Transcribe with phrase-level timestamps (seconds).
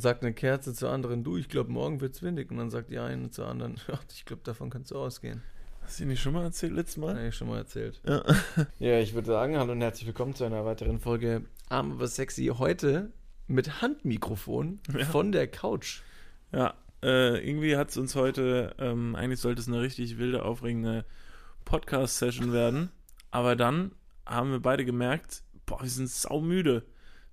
[0.00, 2.50] sagt eine Kerze zur anderen, du, ich glaube, morgen wird's windig.
[2.50, 5.42] Und dann sagt die eine zur anderen, ach, ich glaube, davon kannst du ausgehen.
[5.82, 7.16] Hast du nicht schon mal erzählt letztes Mal?
[7.16, 8.00] Habe ich schon mal erzählt.
[8.06, 8.22] Ja.
[8.78, 12.52] Ja, ich würde sagen, hallo und herzlich willkommen zu einer weiteren Folge Arm aber sexy.
[12.56, 13.12] Heute
[13.46, 15.04] mit Handmikrofon Ja.
[15.06, 16.02] von der Couch.
[16.52, 21.04] Ja, äh, irgendwie hat es uns heute, ähm, eigentlich sollte es eine richtig wilde, aufregende
[21.64, 22.90] Podcast-Session werden.
[23.30, 23.92] Aber dann
[24.26, 26.82] haben wir beide gemerkt, boah, wir sind saumüde.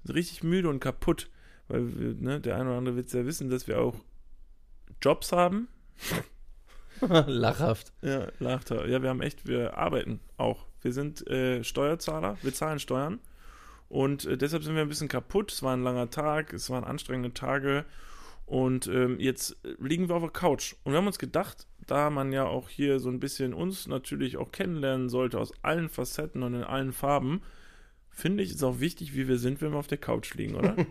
[0.02, 1.30] Wir sind richtig müde und kaputt.
[1.68, 3.96] Weil wir, ne, der eine oder andere wird ja wissen, dass wir auch
[5.02, 5.68] Jobs haben.
[7.02, 7.94] Lachhaft.
[8.02, 8.88] Ja, lacht er.
[8.88, 10.66] Ja, wir haben echt, wir arbeiten auch.
[10.82, 13.20] Wir sind äh, Steuerzahler, wir zahlen Steuern.
[13.90, 15.52] Und äh, deshalb sind wir ein bisschen kaputt.
[15.52, 17.86] Es war ein langer Tag, es waren anstrengende Tage.
[18.46, 20.76] Und ähm, jetzt liegen wir auf der Couch.
[20.84, 24.38] Und wir haben uns gedacht, da man ja auch hier so ein bisschen uns natürlich
[24.38, 27.42] auch kennenlernen sollte, aus allen Facetten und in allen Farben,
[28.18, 30.76] finde ich es auch wichtig, wie wir sind, wenn wir auf der Couch liegen, oder?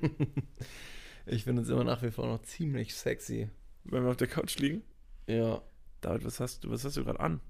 [1.29, 3.49] Ich finde uns immer nach wie vor noch ziemlich sexy.
[3.83, 4.85] wenn wir auf der Couch liegen.
[5.27, 5.61] Ja.
[6.01, 7.41] David, was hast du, was hast du gerade an?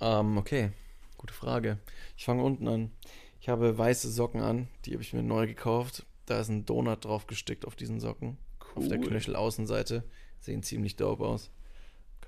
[0.00, 0.70] Ähm, okay.
[1.16, 1.78] Gute Frage.
[2.16, 2.92] Ich fange unten an.
[3.40, 6.06] Ich habe weiße Socken an, die habe ich mir neu gekauft.
[6.26, 8.38] Da ist ein Donut drauf gestickt auf diesen Socken.
[8.76, 10.04] Auf der Knöchelaußenseite.
[10.38, 11.50] Sehen ziemlich dope aus.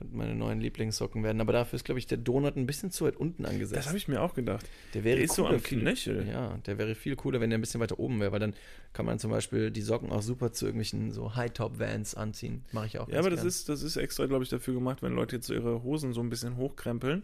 [0.00, 1.42] Könnten meine neuen Lieblingssocken werden.
[1.42, 3.76] Aber dafür ist, glaube ich, der Donut ein bisschen zu weit unten angesetzt.
[3.76, 4.66] Das habe ich mir auch gedacht.
[4.94, 6.26] der wäre Der ist so am Knöchel.
[6.26, 8.54] Ja, der wäre viel cooler, wenn der ein bisschen weiter oben wäre, weil dann
[8.94, 12.64] kann man zum Beispiel die Socken auch super zu irgendwelchen so High-Top-Vans anziehen.
[12.72, 13.48] Mache ich auch Ja, aber das gern.
[13.48, 16.22] ist, das ist extra, glaube ich, dafür gemacht, wenn Leute jetzt so ihre Hosen so
[16.22, 17.22] ein bisschen hochkrempeln,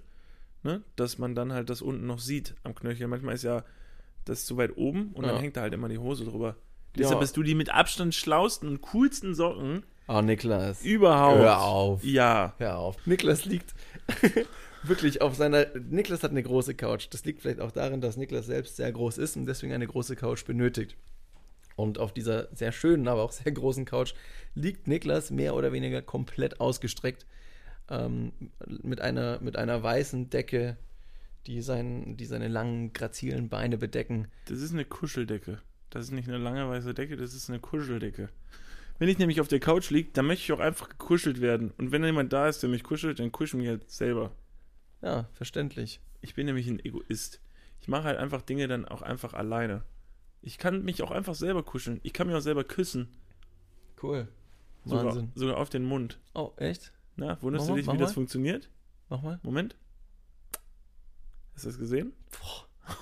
[0.63, 0.83] ne?
[0.97, 3.09] dass man dann halt das unten noch sieht am Knöchel.
[3.09, 3.65] Manchmal ist ja
[4.27, 5.33] das zu weit oben und Ja.
[5.33, 6.49] dann hängt da halt immer die Hose drüber.
[6.49, 7.05] Ja.
[7.05, 10.85] Deshalb bist du die mit Abstand schlausten und coolsten Socken Oh, Niklas.
[10.85, 11.39] überhaupt.
[11.39, 12.05] Hör auf.
[12.05, 12.55] Ja.
[12.59, 13.07] Hör auf.
[13.07, 13.75] Niklas liegt
[14.83, 15.67] wirklich auf seiner.
[15.75, 17.09] Niklas hat eine große Couch.
[17.11, 20.17] Das liegt vielleicht auch darin, dass Niklas selbst sehr groß ist und deswegen eine große
[20.17, 20.97] Couch benötigt.
[21.75, 24.15] Und auf dieser sehr schönen, aber auch sehr großen Couch
[24.55, 27.27] liegt Niklas mehr oder weniger komplett ausgestreckt
[27.91, 28.33] ähm,
[28.83, 30.79] mit, einer, mit einer weißen Decke,
[31.47, 34.29] die, sein, die seine langen, grazilen Beine bedecken.
[34.47, 35.61] Das ist eine Kuscheldecke.
[35.91, 38.31] Das ist nicht eine lange weiße Decke, das ist eine Kuscheldecke.
[38.99, 41.73] Wenn ich nämlich auf der Couch liege, dann möchte ich auch einfach gekuschelt werden.
[41.77, 44.33] Und wenn jemand da ist, der mich kuschelt, dann kuschel mich halt selber.
[45.03, 46.01] Ja, verständlich.
[46.23, 47.41] Ich bin nämlich ein Egoist.
[47.81, 49.83] Ich mache halt einfach Dinge dann auch einfach alleine.
[50.41, 52.01] Ich kann mich auch einfach selber kuscheln.
[52.03, 53.09] Ich kann mich auch selber küssen.
[54.03, 54.29] Cool.
[54.85, 55.33] Sogar, Wahnsinn.
[55.35, 56.19] sogar auf den Mund.
[56.35, 56.93] Oh, echt?
[57.17, 58.15] Na, wunderst Mach du mal, dich, mach wie das mal.
[58.15, 58.71] funktioniert?
[59.09, 59.41] Mach mal.
[59.43, 59.77] Moment.
[61.55, 62.13] Hast du das gesehen?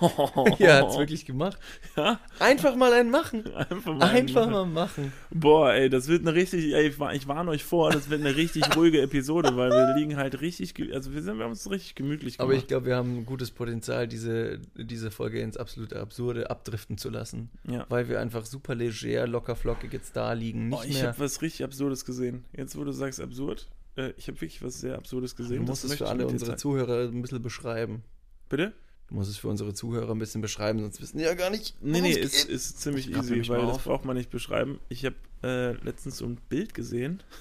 [0.58, 1.58] Ja, hat's wirklich gemacht.
[1.96, 3.44] Ja, Einfach mal einen machen.
[3.54, 4.02] einfach mal.
[4.10, 4.52] Einfach machen.
[4.52, 5.12] mal machen.
[5.30, 8.20] Boah, ey, das wird eine richtig, ey, ich, war- ich warne euch vor, das wird
[8.20, 11.70] eine richtig ruhige Episode, weil wir liegen halt richtig, also wir, sind, wir haben es
[11.70, 12.50] richtig gemütlich gemacht.
[12.50, 16.98] Aber ich glaube, wir haben ein gutes Potenzial, diese, diese Folge ins absolute Absurde abdriften
[16.98, 17.50] zu lassen.
[17.68, 17.84] ja.
[17.88, 20.68] Weil wir einfach super leger, locker flockig jetzt da liegen.
[20.68, 22.44] Nicht Oh, ich habe was richtig Absurdes gesehen.
[22.56, 25.64] Jetzt, wo du sagst absurd, äh, ich habe wirklich was sehr Absurdes Du gesehen.
[25.64, 26.56] musst Das es für alle unsere.
[26.56, 28.02] Zuhörer ein bisschen beschreiben.
[28.48, 28.72] Bitte?
[29.08, 31.76] Du musst es für unsere Zuhörer ein bisschen beschreiben, sonst wissen die ja gar nicht.
[31.82, 34.80] Nee, nee, es ist, ist ziemlich easy, weil das braucht man nicht beschreiben.
[34.88, 37.22] Ich habe äh, letztens so ein Bild gesehen.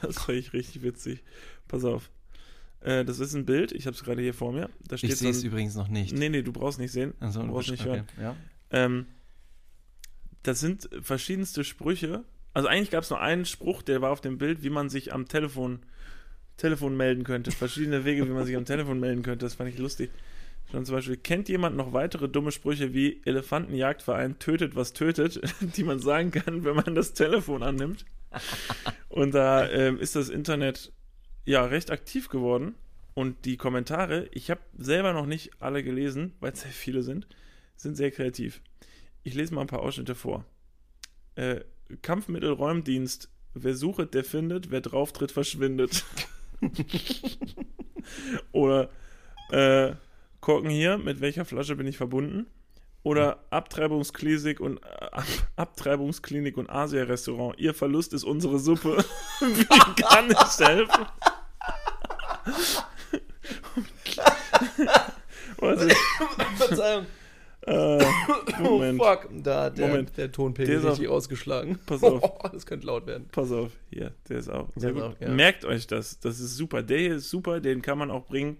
[0.00, 1.22] Das fand ich richtig witzig.
[1.68, 2.10] Pass auf.
[2.80, 4.68] Äh, das ist ein Bild, ich habe es gerade hier vor mir.
[4.88, 6.12] Da steht Ich sehe es übrigens noch nicht.
[6.12, 7.14] Nee, nee, du brauchst nicht sehen.
[7.20, 8.08] Also, du brauchst nicht hören.
[8.20, 8.34] Ja.
[8.70, 9.06] Ähm,
[10.42, 12.24] das sind verschiedenste Sprüche.
[12.52, 15.12] Also eigentlich gab es nur einen Spruch, der war auf dem Bild, wie man sich
[15.12, 15.80] am Telefon,
[16.56, 17.50] Telefon melden könnte.
[17.50, 19.46] Verschiedene Wege, wie man sich am Telefon melden könnte.
[19.46, 20.10] Das fand ich lustig.
[20.72, 25.84] Schon zum Beispiel, kennt jemand noch weitere dumme Sprüche wie Elefantenjagdverein tötet, was tötet, die
[25.84, 28.06] man sagen kann, wenn man das Telefon annimmt?
[29.10, 30.90] Und da ähm, ist das Internet
[31.44, 32.74] ja recht aktiv geworden.
[33.12, 37.26] Und die Kommentare, ich habe selber noch nicht alle gelesen, weil es sehr viele sind,
[37.76, 38.62] sind sehr kreativ.
[39.24, 40.46] Ich lese mal ein paar Ausschnitte vor.
[41.34, 41.60] Äh,
[42.00, 43.28] Kampfmittelräumdienst.
[43.52, 44.70] Wer sucht, der findet.
[44.70, 46.06] Wer drauftritt, verschwindet.
[48.52, 48.88] Oder
[49.50, 49.92] äh,
[50.42, 50.98] Korken hier.
[50.98, 52.46] Mit welcher Flasche bin ich verbunden?
[53.04, 54.80] Oder Abtreibungsklinik und äh,
[55.12, 55.24] Ab
[55.56, 57.58] Abtreibungsklinik und Asia-Restaurant.
[57.58, 59.02] Ihr Verlust ist unsere Suppe.
[59.40, 59.64] Wie
[60.02, 61.06] kann ich helfen?
[65.58, 65.96] Was ist,
[66.56, 67.06] Verzeihung.
[67.66, 68.04] äh,
[68.60, 69.00] Moment.
[69.00, 70.16] Oh fuck, da hat der, Moment.
[70.16, 71.78] der Tonpegel Der ist richtig ausgeschlagen.
[71.86, 72.22] Pass auf.
[72.52, 73.28] das könnte laut werden.
[73.30, 74.68] Pass auf, hier, der ist auch.
[74.74, 75.04] Sehr ist gut.
[75.04, 75.28] auch, ja.
[75.28, 76.82] Merkt euch das, das ist super.
[76.82, 78.56] Der hier ist super, den kann man auch bringen,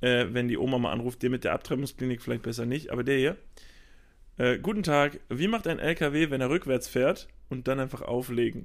[0.00, 1.22] äh, wenn die Oma mal anruft.
[1.22, 3.36] Der mit der Abtreibungsklinik vielleicht besser nicht, aber der hier.
[4.38, 8.64] Äh, guten Tag, wie macht ein LKW, wenn er rückwärts fährt und dann einfach auflegen?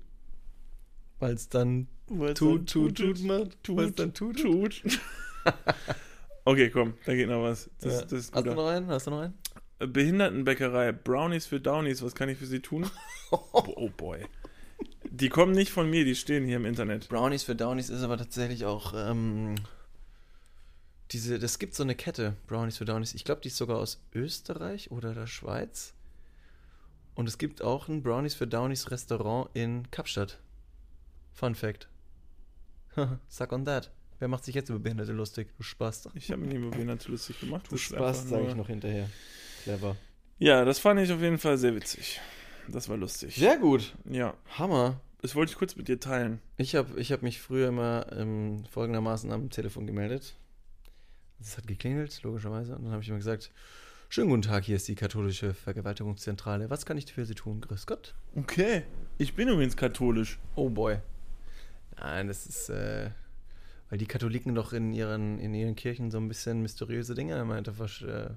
[1.20, 3.64] Weil es dann Weil's tut, dann tut, tut, macht.
[3.64, 4.40] tut, Weil's dann tut.
[4.42, 4.82] tut.
[6.46, 7.70] okay, komm, da geht noch was.
[7.82, 8.02] Das, Ja.
[8.02, 8.88] das ist Hast du noch einen?
[8.88, 9.34] Hast du noch einen?
[9.80, 12.90] Behindertenbäckerei, Brownies für Downies, was kann ich für Sie tun?
[13.32, 14.20] oh boy.
[15.10, 17.10] Die kommen nicht von mir, die stehen hier im Internet.
[17.10, 19.56] Brownies für Downies ist aber tatsächlich auch ähm,
[21.16, 23.14] diese, das gibt so eine Kette, Brownies für Downies.
[23.14, 25.94] Ich glaube, die ist sogar aus Österreich oder der Schweiz.
[27.14, 30.42] Und es gibt auch ein Brownies für Downies Restaurant in Kapstadt.
[31.32, 31.88] Fun Fact.
[33.30, 33.92] Suck on that.
[34.20, 35.48] Wer macht sich jetzt über Behinderte lustig?
[35.56, 36.10] Du Spaß.
[36.16, 37.66] Ich habe mich nie über Behinderte lustig gemacht.
[37.70, 39.10] Du Spaß, sage ich noch hinterher.
[39.64, 39.96] Clever.
[40.38, 42.20] Ja, das fand ich auf jeden Fall sehr witzig.
[42.68, 43.36] Das war lustig.
[43.36, 43.96] Sehr gut.
[44.04, 45.00] Ja, Hammer.
[45.22, 46.42] das wollte ich kurz mit dir teilen.
[46.58, 50.36] Ich habe ich hab mich früher immer ähm, folgendermaßen am Telefon gemeldet.
[51.40, 52.76] Es hat geklingelt, logischerweise.
[52.76, 53.52] Und dann habe ich immer gesagt,
[54.10, 56.70] schönen guten Tag, hier ist die katholische Vergewaltigungszentrale.
[56.70, 57.62] Was kann ich für Sie tun?
[57.62, 58.16] Grüß Gott.
[58.36, 58.84] Okay.
[59.18, 60.40] Ich bin übrigens katholisch.
[60.56, 60.98] Oh boy.
[62.00, 63.10] Nein, das ist, äh,
[63.90, 67.56] weil die Katholiken doch in ihren, in ihren Kirchen so ein bisschen mysteriöse Dinge immer
[67.56, 68.30] hinter, äh,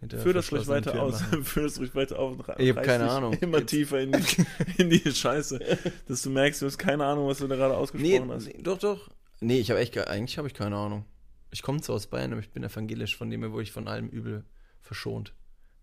[0.00, 1.22] hinter Führ das ruhig weiter Türen aus.
[1.42, 2.36] Führ das ruhig weiter auf.
[2.58, 3.32] Ich hab reiß keine Ahnung.
[3.40, 4.46] Immer Jetzt- tiefer in die,
[4.82, 5.58] in die Scheiße.
[6.06, 8.46] Dass du merkst, du hast keine Ahnung, was du da gerade Nee, ausgesprochen hast.
[8.46, 9.10] nee, doch, doch.
[9.40, 11.04] Nee, ich habe echt, ge- eigentlich habe ich keine Ahnung.
[11.50, 13.88] Ich komme zwar aus Bayern, aber ich bin evangelisch, von dem her wurde ich von
[13.88, 14.44] allem Übel
[14.80, 15.32] verschont.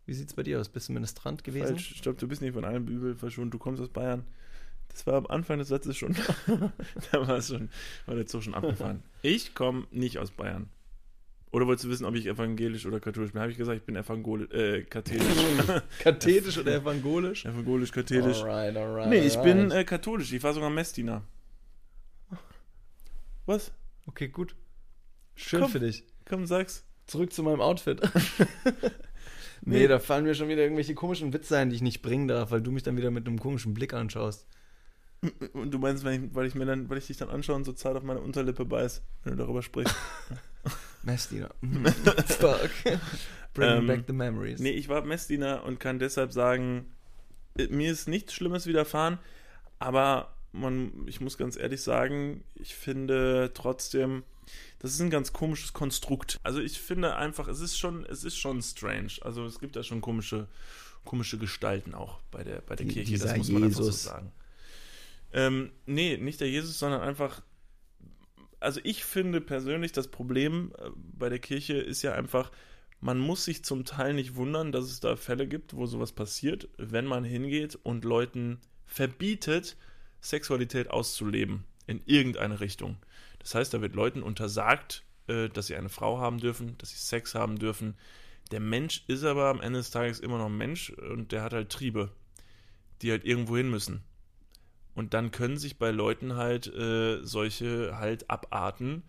[0.06, 0.70] Wie sieht's bei dir aus?
[0.70, 1.68] Bist du Ministrant gewesen?
[1.68, 1.96] Falsch.
[1.98, 3.54] Stopp, du bist nicht von allem Übel verschont.
[3.54, 4.24] Du kommst aus Bayern.
[4.90, 6.16] Das war am Anfang des Satzes schon.
[7.12, 7.70] da war es schon,
[8.06, 9.04] war der Zug schon abgefahren.
[9.24, 10.70] Ich komme nicht aus Bayern.
[11.52, 13.42] Oder wolltest du wissen, ob ich evangelisch oder katholisch bin?
[13.42, 15.82] Habe ich gesagt, ich bin evangelisch, äh, katholisch.
[16.00, 17.46] Kathetisch oder evangelisch?
[17.46, 18.42] evangelisch, katholisch.
[18.42, 19.10] Alright, alright.
[19.10, 19.70] Nee, ich alright.
[19.70, 20.32] bin äh, katholisch.
[20.34, 21.24] Ich war sogar Messdiener.
[23.46, 23.72] Was?
[24.06, 24.56] Okay, gut.
[25.36, 25.72] Schön Komm.
[25.72, 26.04] für dich.
[26.28, 26.84] Komm, sag's.
[27.08, 28.02] Zurück zu meinem Outfit.
[29.62, 29.88] nee, Nee.
[29.88, 32.62] da fallen mir schon wieder irgendwelche komischen Witze ein, die ich nicht bringen darf, weil
[32.62, 34.48] du mich dann wieder mit einem komischen Blick anschaust.
[35.54, 37.64] Und du meinst, wenn ich, weil ich mir dann, weil ich dich dann anschaue und
[37.64, 39.96] so zart auf meine Unterlippe beiß, wenn du darüber sprichst.
[41.04, 41.50] Messdiener.
[42.28, 42.70] Fuck.
[43.54, 44.60] Bring Ähm, back the memories.
[44.60, 46.86] Nee, ich war Messdiener und kann deshalb sagen,
[47.58, 49.18] äh, mir ist nichts Schlimmes widerfahren,
[49.80, 54.24] aber man, ich muss ganz ehrlich sagen, ich finde trotzdem,
[54.80, 56.40] das ist ein ganz komisches Konstrukt.
[56.44, 59.14] Also ich finde einfach, es ist schon, es ist schon strange.
[59.22, 60.48] Also es gibt da schon komische,
[61.04, 64.04] komische Gestalten auch bei der, bei der Die- Kirche, das muss man einfach Jesus.
[64.04, 64.32] so sagen.
[65.34, 67.42] Ähm, nee, nicht der Jesus, sondern einfach
[68.60, 72.52] also ich finde persönlich, das Problem äh, bei der Kirche ist ja einfach,
[73.00, 76.68] man muss sich zum Teil nicht wundern, dass es da Fälle gibt, wo sowas passiert,
[76.78, 79.78] wenn man hingeht und Leuten verbietet,
[80.22, 82.98] Sexualität auszuleben in irgendeine Richtung.
[83.46, 86.98] Das heißt, da wird Leuten untersagt, äh, dass sie eine Frau haben dürfen, dass sie
[86.98, 87.96] Sex haben dürfen.
[88.50, 91.54] Der Mensch ist aber am Ende des Tages immer noch ein Mensch und der hat
[91.54, 92.12] halt Triebe,
[93.04, 94.04] die halt irgendwo hin müssen.
[94.96, 99.04] Und dann können sich bei Leuten halt äh, solche halt Abarten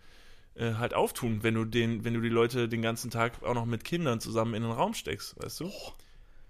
[0.53, 3.65] äh, halt auftun, wenn du den, wenn du die Leute den ganzen Tag auch noch
[3.65, 5.71] mit Kindern zusammen in den Raum steckst, weißt du?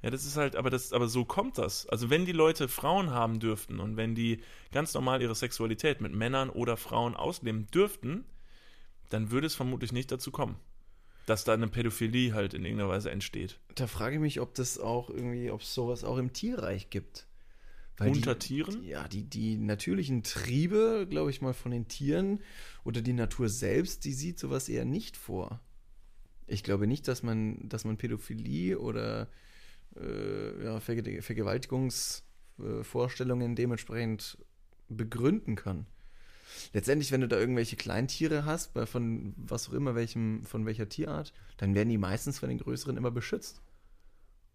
[0.03, 1.87] Ja, das ist halt, aber das, aber so kommt das.
[1.87, 4.41] Also wenn die Leute Frauen haben dürften und wenn die
[4.71, 8.23] ganz normal ihre Sexualität mit Männern oder Frauen ausleben dürften,
[9.09, 10.55] dann würde es vermutlich nicht dazu kommen,
[11.25, 13.59] dass da eine Pädophilie halt in irgendeiner Weise entsteht.
[13.73, 17.27] Da frage ich mich, ob das auch irgendwie, ob es sowas auch im Tierreich gibt.
[17.99, 18.81] Unter die, Tieren?
[18.83, 22.41] Die, ja, die, die natürlichen Triebe, glaube ich mal, von den Tieren
[22.83, 25.59] oder die Natur selbst, die sieht sowas eher nicht vor.
[26.45, 29.27] Ich glaube nicht, dass man, dass man Pädophilie oder
[29.95, 34.37] äh, ja, Verge Vergewaltigungsvorstellungen dementsprechend
[34.89, 35.85] begründen kann.
[36.73, 40.89] Letztendlich, wenn du da irgendwelche Kleintiere hast, bei von was auch immer, welchem, von welcher
[40.89, 43.61] Tierart, dann werden die meistens von den größeren immer beschützt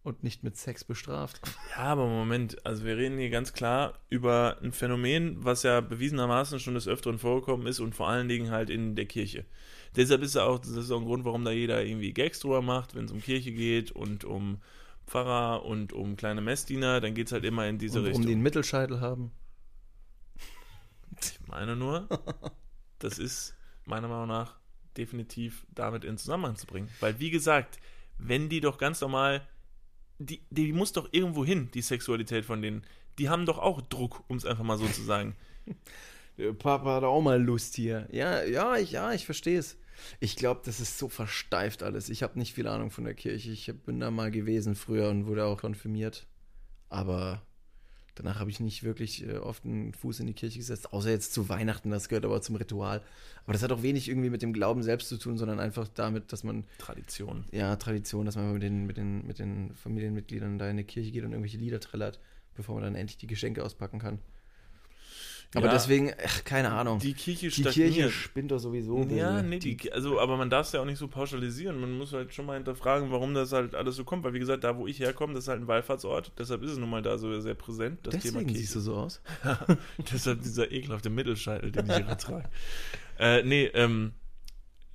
[0.02, 1.40] und nicht mit Sex bestraft.
[1.70, 6.60] Ja, aber Moment, also wir reden hier ganz klar über ein Phänomen, was ja bewiesenermaßen
[6.60, 9.44] schon des Öfteren vorgekommen ist und vor allen Dingen halt in der Kirche.
[9.96, 12.62] Deshalb ist ja auch, das ist auch ein Grund, warum da jeder irgendwie Gags drüber
[12.62, 14.58] macht, wenn es um Kirche geht und um
[15.06, 18.26] Pfarrer und um kleine Messdiener, dann geht es halt immer in diese und Richtung.
[18.26, 19.32] die einen Mittelscheitel haben.
[21.20, 22.08] Ich meine nur,
[22.98, 23.54] das ist
[23.84, 24.56] meiner Meinung nach
[24.96, 26.88] definitiv damit in Zusammenhang zu bringen.
[27.00, 27.78] Weil, wie gesagt,
[28.18, 29.46] wenn die doch ganz normal,
[30.18, 32.82] die, die muss doch irgendwo hin, die Sexualität von denen.
[33.18, 35.36] Die haben doch auch Druck, um es einfach mal so zu sagen.
[36.38, 38.08] Der Papa hat auch mal Lust hier.
[38.10, 39.76] Ja, ja, ich, ja, ich verstehe es.
[40.20, 42.08] Ich glaube, das ist so versteift alles.
[42.08, 43.50] Ich habe nicht viel Ahnung von der Kirche.
[43.50, 46.26] Ich bin da mal gewesen früher und wurde auch konfirmiert.
[46.88, 47.42] Aber
[48.14, 50.92] danach habe ich nicht wirklich äh, oft einen Fuß in die Kirche gesetzt.
[50.92, 53.02] Außer jetzt zu Weihnachten, das gehört aber zum Ritual.
[53.44, 56.32] Aber das hat auch wenig irgendwie mit dem Glauben selbst zu tun, sondern einfach damit,
[56.32, 57.44] dass man, Tradition.
[57.52, 61.10] ja, Tradition, dass man mit den, mit den, mit den Familienmitgliedern da in die Kirche
[61.10, 62.20] geht und irgendwelche Lieder trällert,
[62.54, 64.18] bevor man dann endlich die Geschenke auspacken kann.
[65.54, 65.72] Aber Ja.
[65.72, 66.98] deswegen, ach, keine Ahnung.
[66.98, 67.92] Die Kirche Die stagniert.
[67.92, 69.02] Kirche spinnt doch sowieso.
[69.10, 71.78] Ja, nee, die, also, aber man darf es ja auch nicht so pauschalisieren.
[71.78, 74.24] Man muss halt schon mal hinterfragen, warum das halt alles so kommt.
[74.24, 76.32] Weil, wie gesagt, da, wo ich herkomme, das ist halt ein Wallfahrtsort.
[76.38, 78.60] Deshalb ist es nun mal da so sehr präsent, das Thema Deswegen Kirche.
[78.60, 79.20] siehst du so aus.
[80.12, 82.48] Deshalb dieser ekelhafte Mittelscheitel, den ich hier trage.
[83.18, 84.12] Äh, nee, ähm,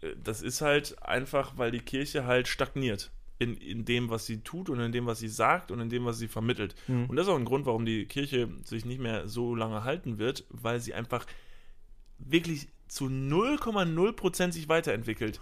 [0.01, 3.11] äh, das ist halt einfach, weil die Kirche halt stagniert.
[3.39, 6.05] In, in dem, was sie tut und in dem, was sie sagt und in dem,
[6.05, 6.75] was sie vermittelt.
[6.87, 7.07] Hm.
[7.07, 10.17] Und das ist auch ein Grund, warum die Kirche sich nicht mehr so lange halten
[10.17, 11.25] wird, weil sie einfach
[12.17, 15.39] wirklich zu 0,0% sich weiterentwickelt.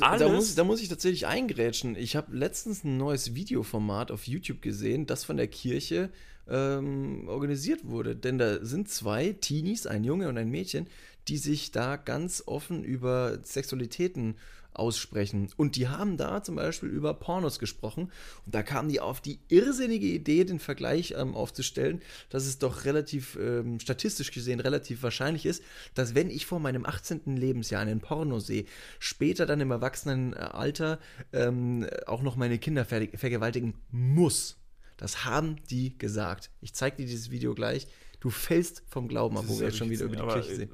[0.00, 1.96] Alles, Da muss, da muss ich tatsächlich eingrätschen.
[1.96, 6.10] Ich habe letztens ein neues Videoformat auf YouTube gesehen, das von der Kirche
[6.48, 8.16] ähm, organisiert wurde.
[8.16, 10.88] Denn da sind zwei Teenies, ein Junge und ein Mädchen,
[11.28, 14.36] die sich da ganz offen über Sexualitäten
[14.78, 15.48] aussprechen.
[15.56, 18.12] Und die haben da zum Beispiel über Pornos gesprochen.
[18.44, 22.84] Und da kamen die auf die irrsinnige Idee, den Vergleich ähm, aufzustellen, dass es doch
[22.84, 25.62] relativ ähm, statistisch gesehen relativ wahrscheinlich ist,
[25.94, 27.36] dass wenn ich vor meinem 18.
[27.36, 28.64] Lebensjahr einen Porno sehe,
[28.98, 30.98] später dann im Erwachsenenalter
[31.32, 34.56] ähm, auch noch meine Kinder ver vergewaltigen muss.
[34.96, 36.50] Das haben die gesagt.
[36.60, 37.86] Ich zeige dir dieses Video gleich.
[38.20, 40.70] Du fällst vom Glauben ab, wo wir jetzt schon wieder über die Kirche sehen.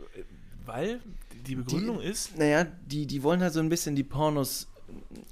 [0.64, 1.00] Weil
[1.46, 4.68] die Begründung ist, Naja, die, die wollen halt so ein bisschen die Pornos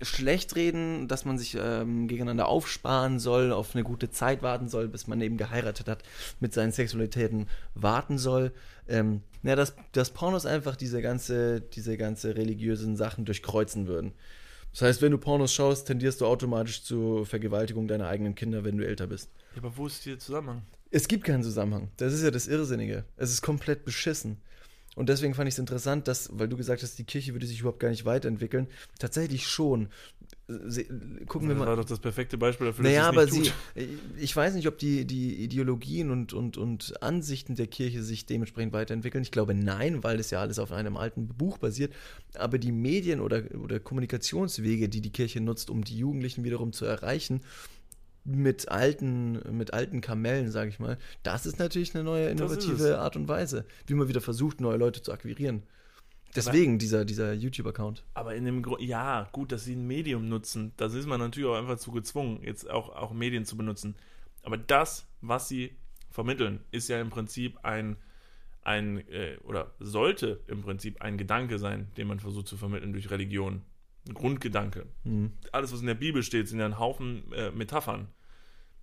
[0.00, 4.88] schlecht reden, dass man sich ähm, gegeneinander aufsparen soll, auf eine gute Zeit warten soll,
[4.88, 6.02] bis man eben geheiratet hat,
[6.40, 8.52] mit seinen Sexualitäten warten soll.
[8.88, 14.12] Ähm, naja, dass, dass Pornos einfach diese ganze, diese ganze religiösen Sachen durchkreuzen würden.
[14.72, 18.78] Das heißt, wenn du Pornos schaust, tendierst du automatisch zur Vergewaltigung deiner eigenen Kinder, wenn
[18.78, 19.30] du älter bist.
[19.54, 20.62] ja, aber wo ist der Zusammenhang?
[20.90, 21.90] Es gibt keinen Zusammenhang.
[21.96, 23.04] Das ist ja das Irrsinnige.
[23.16, 24.38] Es ist komplett beschissen.
[24.94, 27.60] Und deswegen fand ich es interessant, dass, weil du gesagt hast, die Kirche würde sich
[27.60, 28.66] überhaupt gar nicht weiterentwickeln.
[28.98, 29.88] Tatsächlich schon.
[30.48, 30.84] Sie,
[31.26, 31.66] gucken wir Das mal.
[31.68, 33.98] war doch das perfekte Beispiel dafür, Naja, dass aber es nicht sie, tut.
[34.18, 38.74] ich weiß nicht, ob die, die Ideologien und, und, und Ansichten der Kirche sich dementsprechend
[38.74, 39.22] weiterentwickeln.
[39.22, 41.94] Ich glaube nein, weil das ja alles auf einem alten Buch basiert.
[42.34, 46.84] Aber die Medien oder, oder Kommunikationswege, die die Kirche nutzt, um die Jugendlichen wiederum zu
[46.84, 47.40] erreichen,
[48.24, 52.98] mit alten, mit alten Kamellen, sage ich mal, das ist natürlich eine neue innovative.
[52.98, 55.64] Art und Weise, wie man wieder versucht, neue Leute zu akquirieren.
[56.34, 58.04] Deswegen dieser, dieser YouTube-Account.
[58.14, 61.48] Aber in dem Grund, ja, gut, dass sie ein Medium nutzen, da ist man natürlich
[61.48, 63.96] auch einfach zu gezwungen, jetzt auch, auch Medien zu benutzen.
[64.42, 65.76] Aber das, was sie
[66.10, 67.96] vermitteln, ist ja im Prinzip ein,
[68.62, 73.10] ein äh, oder sollte im Prinzip ein Gedanke sein, den man versucht zu vermitteln durch
[73.10, 73.62] Religion.
[74.12, 74.86] Grundgedanke.
[75.04, 75.32] Mhm.
[75.52, 78.08] Alles, was in der Bibel steht, sind ja ein Haufen äh, Metaphern.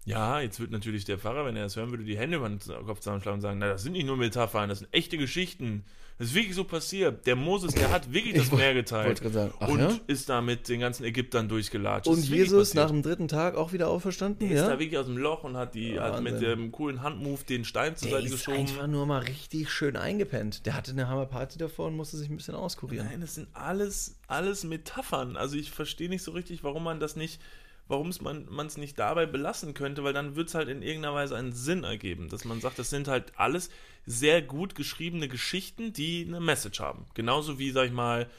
[0.10, 2.60] Ja, jetzt wird natürlich der Pfarrer, wenn er das hören würde, die Hände über den
[2.60, 5.84] Kopf zusammenschlagen und sagen, na, das sind nicht nur Metaphern, das sind echte Geschichten.
[6.18, 7.26] Das ist wirklich so passiert.
[7.28, 9.22] Der Moses, der hat wirklich das Meer geteilt.
[9.62, 9.98] Ach, und ja?
[10.08, 12.08] ist da mit den ganzen Ägyptern durchgelatscht.
[12.10, 14.50] Und ist Jesus nach dem dritten Tag auch wieder auferstanden?
[14.50, 14.80] Der ist da Ja?
[14.80, 18.10] wirklich aus dem Loch und hat, die, hat mit dem coolen Handmove den Stein zur
[18.10, 18.58] Der Seite ist geschoben.
[18.60, 20.66] einfach nur mal richtig schön eingepennt.
[20.66, 23.08] Der hatte eine Hammerparty davor und musste sich ein bisschen auskurieren.
[23.08, 25.38] Nein, das sind alles, alles Metaphern.
[25.38, 27.40] Also ich verstehe nicht so richtig, warum man das nicht,
[27.90, 31.36] warum man es nicht dabei belassen könnte, weil dann wird es halt in irgendeiner Weise
[31.36, 33.70] einen Sinn ergeben, dass man sagt, das sind halt alles
[34.06, 37.06] sehr gut geschriebene Geschichten, die eine Message haben.
[37.16, 38.30] Genauso wie, sag ich mal,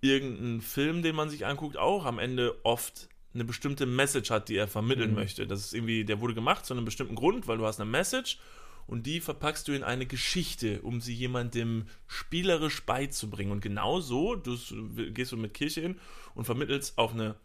[0.00, 4.56] irgendein Film, den man sich anguckt, auch am Ende oft eine bestimmte Message hat, die
[4.56, 5.16] er vermitteln Mhm.
[5.16, 5.46] möchte.
[5.46, 8.38] Das ist irgendwie, der wurde gemacht zu einem bestimmten Grund, weil du hast eine Message
[8.86, 13.52] und die verpackst du in eine Geschichte, um sie jemandem spielerisch beizubringen.
[13.52, 14.56] Und genau so du,
[15.12, 15.98] gehst du mit Kirche hin
[16.34, 17.36] und vermittelst auf eine,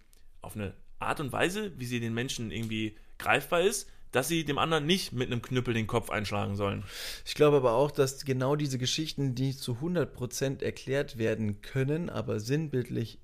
[0.41, 4.57] auf eine Art und Weise, wie sie den Menschen irgendwie greifbar ist, dass sie dem
[4.57, 6.83] anderen nicht mit einem Knüppel den Kopf einschlagen sollen.
[7.25, 12.39] Ich glaube aber auch, dass genau diese Geschichten, die zu 100% erklärt werden können, aber
[12.39, 13.19] sinnbildlich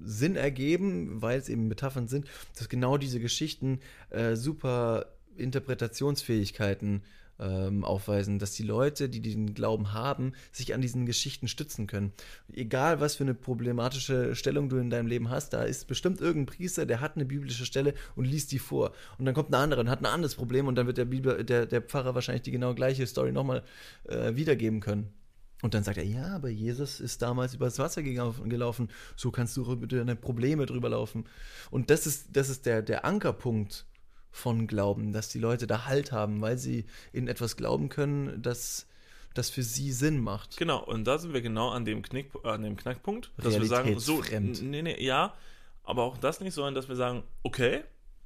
[0.00, 2.26] Sinn ergeben, weil es eben Metaphern sind,
[2.56, 3.80] dass genau diese Geschichten
[4.10, 7.02] äh, super Interpretationsfähigkeiten
[7.38, 12.12] ähm, aufweisen, dass die Leute, die diesen Glauben haben, sich an diesen Geschichten stützen können.
[12.52, 16.54] Egal, was für eine problematische Stellung du in deinem Leben hast, da ist bestimmt irgendein
[16.54, 18.92] Priester, der hat eine biblische Stelle und liest die vor.
[19.18, 21.44] Und dann kommt ein anderer und hat ein anderes Problem und dann wird der, Bibel,
[21.44, 23.62] der, der Pfarrer wahrscheinlich die genau gleiche Story nochmal
[24.04, 25.12] äh, wiedergeben können.
[25.60, 29.72] Und dann sagt er, ja, aber Jesus ist damals übers Wasser gelaufen, so kannst du
[29.72, 31.24] über deine Probleme drüber laufen.
[31.70, 33.87] Und das ist, das ist der, der Ankerpunkt
[34.30, 38.86] von Glauben, dass die Leute da Halt haben, weil sie in etwas glauben können, das,
[39.34, 40.56] das für sie Sinn macht.
[40.56, 43.98] Genau, und da sind wir genau an dem, Knick, an dem Knackpunkt, dass wir sagen,
[43.98, 45.34] so, nee, nee, ja,
[45.82, 47.82] aber auch das nicht, sondern dass wir sagen, okay,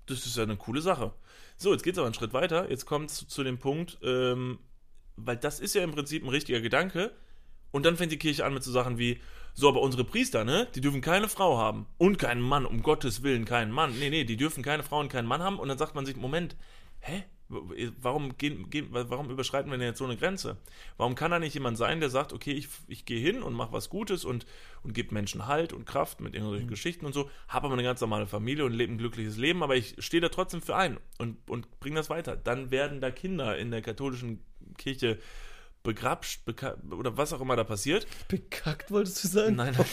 [0.06, 1.12] das ist ja eine coole Sache.
[1.56, 3.98] So, jetzt geht es aber einen Schritt weiter, jetzt kommt es zu, zu dem Punkt,
[4.02, 4.58] ähm,
[5.16, 7.12] weil das ist ja im Prinzip ein richtiger Gedanke,
[7.72, 9.18] und dann fängt die Kirche an mit so Sachen wie,
[9.54, 13.22] so, aber unsere Priester, ne, die dürfen keine Frau haben und keinen Mann, um Gottes
[13.22, 13.98] Willen keinen Mann.
[13.98, 15.58] Nee, nee, die dürfen keine Frau und keinen Mann haben.
[15.58, 16.56] Und dann sagt man sich, Moment,
[17.00, 17.24] hä?
[18.00, 20.56] Warum, gehen, gehen, warum überschreiten wir denn jetzt so eine Grenze?
[20.96, 23.72] Warum kann da nicht jemand sein, der sagt, okay, ich, ich gehe hin und mache
[23.72, 24.46] was Gutes und,
[24.82, 26.70] und gebe Menschen Halt und Kraft mit irgendwelchen mhm.
[26.70, 29.76] Geschichten und so, habe aber eine ganz normale Familie und lebe ein glückliches Leben, aber
[29.76, 32.36] ich stehe da trotzdem für ein und, und bringe das weiter.
[32.36, 34.40] Dann werden da Kinder in der katholischen
[34.78, 35.18] Kirche
[35.82, 36.42] begrapscht
[36.90, 38.06] oder was auch immer da passiert.
[38.28, 39.56] Bekackt wolltest du sagen?
[39.56, 39.76] Nein.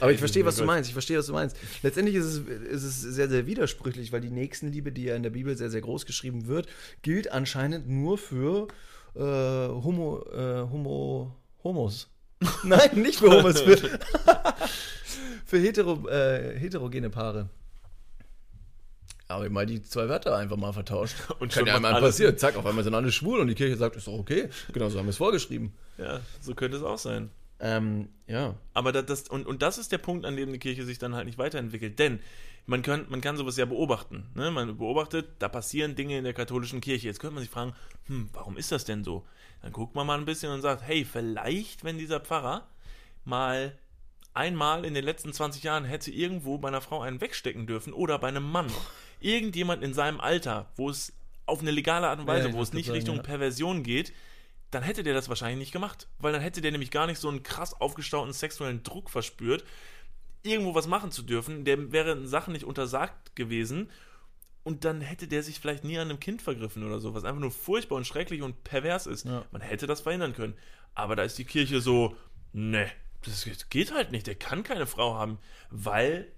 [0.00, 0.88] Aber ich verstehe, was du meinst.
[0.88, 1.56] Ich verstehe, was du meinst.
[1.82, 5.30] Letztendlich ist es, ist es sehr, sehr widersprüchlich, weil die Nächstenliebe, die ja in der
[5.30, 6.68] Bibel sehr, sehr groß geschrieben wird,
[7.02, 8.68] gilt anscheinend nur für
[9.14, 11.34] äh, Homo, äh, Homo,
[11.64, 12.08] Homos.
[12.62, 13.76] Nein, nicht für Homos, für,
[15.44, 17.50] für hetero, äh, heterogene Paare.
[19.28, 21.16] Aber mal die zwei Wörter einfach mal vertauscht.
[21.38, 22.36] Und kann ja einmal passieren.
[22.38, 24.48] Zack, auf einmal sind alle schwul und die Kirche sagt, ist doch okay.
[24.72, 25.74] Genau so haben wir es vorgeschrieben.
[25.98, 27.30] Ja, so könnte es auch sein.
[27.60, 28.54] Ähm, ja.
[28.72, 31.14] Aber das, das, und, und das ist der Punkt, an dem die Kirche sich dann
[31.14, 31.98] halt nicht weiterentwickelt.
[31.98, 32.20] Denn
[32.66, 34.30] man kann, man kann sowas ja beobachten.
[34.34, 34.50] Ne?
[34.50, 37.06] Man beobachtet, da passieren Dinge in der katholischen Kirche.
[37.06, 37.74] Jetzt könnte man sich fragen,
[38.06, 39.26] hm, warum ist das denn so?
[39.62, 42.66] Dann guckt man mal ein bisschen und sagt, hey, vielleicht, wenn dieser Pfarrer
[43.24, 43.76] mal
[44.34, 48.18] einmal in den letzten 20 Jahren hätte irgendwo bei einer Frau einen wegstecken dürfen oder
[48.18, 48.70] bei einem Mann.
[49.20, 51.12] Irgendjemand in seinem Alter, wo es
[51.46, 53.22] auf eine legale Art und Weise, ja, wo es nicht Richtung ja.
[53.22, 54.12] Perversion geht,
[54.70, 56.08] dann hätte der das wahrscheinlich nicht gemacht.
[56.18, 59.64] Weil dann hätte der nämlich gar nicht so einen krass aufgestauten sexuellen Druck verspürt,
[60.42, 61.64] irgendwo was machen zu dürfen.
[61.64, 63.90] Der wäre Sachen nicht untersagt gewesen.
[64.62, 67.40] Und dann hätte der sich vielleicht nie an einem Kind vergriffen oder so, was einfach
[67.40, 69.24] nur furchtbar und schrecklich und pervers ist.
[69.24, 69.44] Ja.
[69.50, 70.54] Man hätte das verhindern können.
[70.94, 72.16] Aber da ist die Kirche so,
[72.52, 72.90] ne,
[73.24, 74.26] das geht halt nicht.
[74.26, 75.38] Der kann keine Frau haben,
[75.70, 76.30] weil,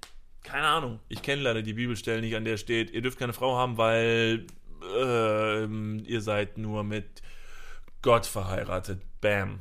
[0.42, 3.56] keine Ahnung, ich kenne leider die Bibelstelle nicht, an der steht, ihr dürft keine Frau
[3.56, 4.46] haben, weil
[4.82, 7.22] äh, ihr seid nur mit
[8.02, 9.02] Gott verheiratet.
[9.20, 9.60] Bam.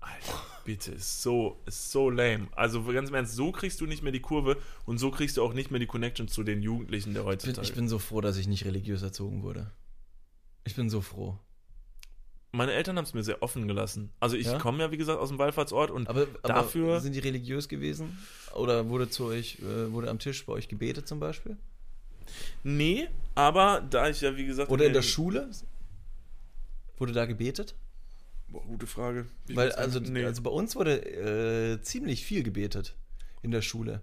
[0.00, 2.48] Alter, bitte, ist so, ist so lame.
[2.52, 5.42] Also ganz im Ernst, so kriegst du nicht mehr die Kurve und so kriegst du
[5.42, 7.52] auch nicht mehr die Connection zu den Jugendlichen der heutzutage.
[7.52, 9.70] Ich bin, ich bin so froh, dass ich nicht religiös erzogen wurde.
[10.64, 11.38] Ich bin so froh.
[12.54, 14.10] Meine Eltern haben es mir sehr offen gelassen.
[14.20, 14.58] Also ich ja?
[14.58, 16.88] komme ja, wie gesagt, aus dem Wallfahrtsort und aber, dafür.
[16.88, 18.18] Aber sind die religiös gewesen?
[18.54, 21.56] Oder wurde zu euch, äh, wurde am Tisch bei euch gebetet zum Beispiel?
[22.62, 24.70] Nee, aber da ich ja, wie gesagt.
[24.70, 25.48] Oder in der Schule?
[26.98, 27.74] Wurde da gebetet?
[28.48, 29.24] Boah, gute Frage.
[29.48, 30.22] Ich Weil, also, nee.
[30.22, 31.00] also bei uns wurde
[31.74, 32.94] äh, ziemlich viel gebetet
[33.40, 34.02] in der Schule.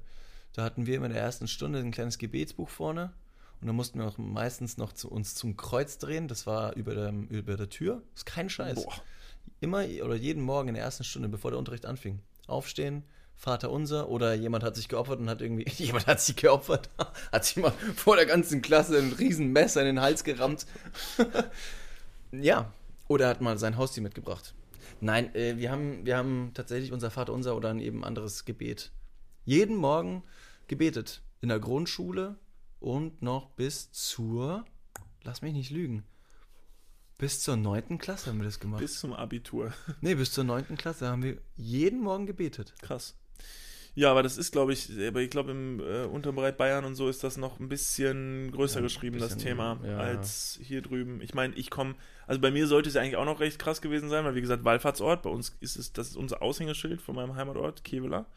[0.54, 3.14] Da hatten wir immer in der ersten Stunde ein kleines Gebetsbuch vorne
[3.62, 6.28] und dann mussten wir auch meistens noch zu uns zum Kreuz drehen.
[6.28, 8.02] Das war über der, über der Tür.
[8.14, 8.84] Das ist kein Scheiß.
[8.84, 8.94] Boah.
[9.60, 12.20] Immer oder jeden Morgen in der ersten Stunde, bevor der Unterricht anfing.
[12.48, 13.04] Aufstehen,
[13.36, 16.90] Vater unser oder jemand hat sich geopfert und hat irgendwie, jemand hat sich geopfert,
[17.32, 20.66] hat sich mal vor der ganzen Klasse ein riesen Messer in den Hals gerammt.
[22.32, 22.72] ja,
[23.08, 24.54] oder er hat mal sein Haustier mitgebracht.
[25.02, 28.92] Nein, äh, wir, haben, wir haben tatsächlich unser Vater unser oder ein eben anderes Gebet.
[29.46, 30.24] Jeden Morgen
[30.68, 31.22] gebetet.
[31.42, 32.36] In der Grundschule
[32.80, 34.66] und noch bis zur,
[35.24, 36.04] lass mich nicht lügen,
[37.18, 38.80] bis zur neunten Klasse haben wir das gemacht.
[38.80, 39.74] Bis zum Abitur.
[40.02, 42.74] Nee, bis zur neunten Klasse haben wir jeden Morgen gebetet.
[42.82, 43.16] Krass.
[43.94, 47.10] Ja, aber das ist, glaube ich, aber ich glaube, im äh, Unterbereich Bayern und so
[47.10, 49.98] ist das noch ein bisschen größer ja, geschrieben, bisschen, das Thema, ja.
[49.98, 51.20] als hier drüben.
[51.22, 53.82] Ich meine, ich komme, also bei mir sollte es ja eigentlich auch noch recht krass
[53.82, 57.16] gewesen sein, weil, wie gesagt, Wallfahrtsort, bei uns ist es, das ist unser Aushängeschild von
[57.16, 58.28] meinem Heimatort, Kevela,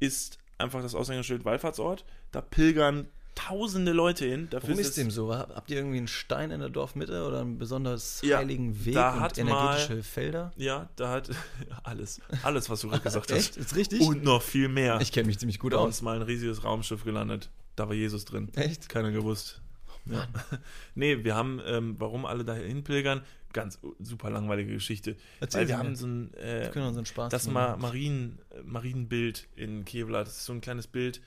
[0.00, 2.06] ist einfach das Aushängeschild Wallfahrtsort.
[2.32, 4.48] Da pilgern tausende Leute hin.
[4.50, 5.32] Dafür Warum ist, dem so?
[5.32, 9.24] Habt ihr irgendwie einen Stein in der Dorfmitte oder einen besonders ja, heiligen Weg da
[9.24, 10.52] und energetische mal, Felder?
[10.56, 11.30] Ja, da hat
[11.84, 12.20] alles.
[12.42, 13.38] Alles, was du gerade gesagt hast.
[13.38, 13.56] Echt?
[13.56, 14.00] Ist richtig?
[14.00, 15.00] Und noch viel mehr.
[15.00, 15.86] Ich kenne mich ziemlich gut Bei aus.
[15.86, 17.48] uns mal ein riesiges Raumschiff gelandet.
[17.76, 18.48] Da war Jesus drin.
[18.56, 18.88] Echt?
[18.88, 19.60] Keiner gewusst.
[20.06, 20.26] Ja.
[20.96, 23.22] nee, wir haben, ähm, warum alle dahin pilgern,
[23.52, 25.16] ganz super langweilige Geschichte.
[25.38, 29.84] Erzähl Weil wir haben so ein, äh, wir so Spaß das Ma Marien, Marienbild in
[29.84, 30.24] Kevlar.
[30.24, 31.20] Das ist so ein kleines Bild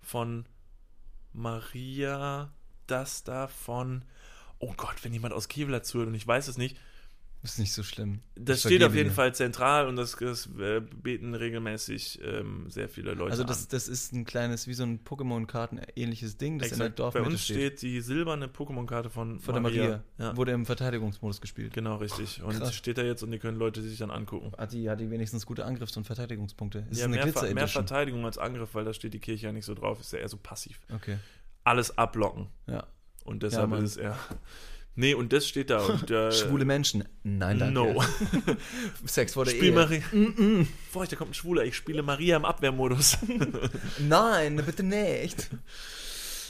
[0.00, 0.46] von
[1.32, 2.52] Maria
[2.86, 4.04] das davon.
[4.58, 6.76] Oh Gott, wenn jemand aus Kevlar zuhört und ich weiß es nicht,
[7.42, 8.20] ist nicht so schlimm.
[8.34, 9.14] Das ich steht auf jeden mir.
[9.14, 13.68] Fall zentral und das, das äh, beten regelmäßig ähm, sehr viele Leute Also das, an.
[13.70, 16.80] das ist ein kleines, wie so ein Pokémon-Karten ähnliches Ding, das Exakt.
[16.80, 17.56] in der Dorfmitte Bei uns steht.
[17.56, 19.82] steht die silberne Pokémon-Karte von, von Maria.
[19.82, 20.04] der Maria.
[20.18, 20.36] Ja.
[20.36, 21.72] Wurde im Verteidigungsmodus gespielt.
[21.72, 22.42] Genau, richtig.
[22.42, 22.74] Und Krass.
[22.74, 24.52] steht da jetzt und die können Leute sich dann angucken.
[24.58, 26.86] Hat die, hat die wenigstens gute Angriffs- und Verteidigungspunkte?
[26.90, 29.64] Ist ja, mehr, Ver mehr Verteidigung als Angriff, weil da steht die Kirche ja nicht
[29.64, 30.78] so drauf, ist ja eher so passiv.
[30.94, 31.16] Okay.
[31.64, 32.48] Alles ablocken.
[32.66, 32.86] Ja.
[33.24, 34.18] Und deshalb ja, ist es eher...
[34.96, 35.84] Nee, und das steht da.
[35.84, 37.04] Und, äh, Schwule Menschen.
[37.22, 37.74] Nein, danke.
[37.74, 38.02] No.
[39.04, 39.72] Sex vor der Spiel Ehe.
[39.72, 40.02] Maria.
[40.12, 40.66] Mm -mm.
[40.92, 41.64] Boah, da kommt ein Schwuler.
[41.64, 43.18] Ich spiele Maria im Abwehrmodus.
[43.98, 45.50] Nein, bitte nicht.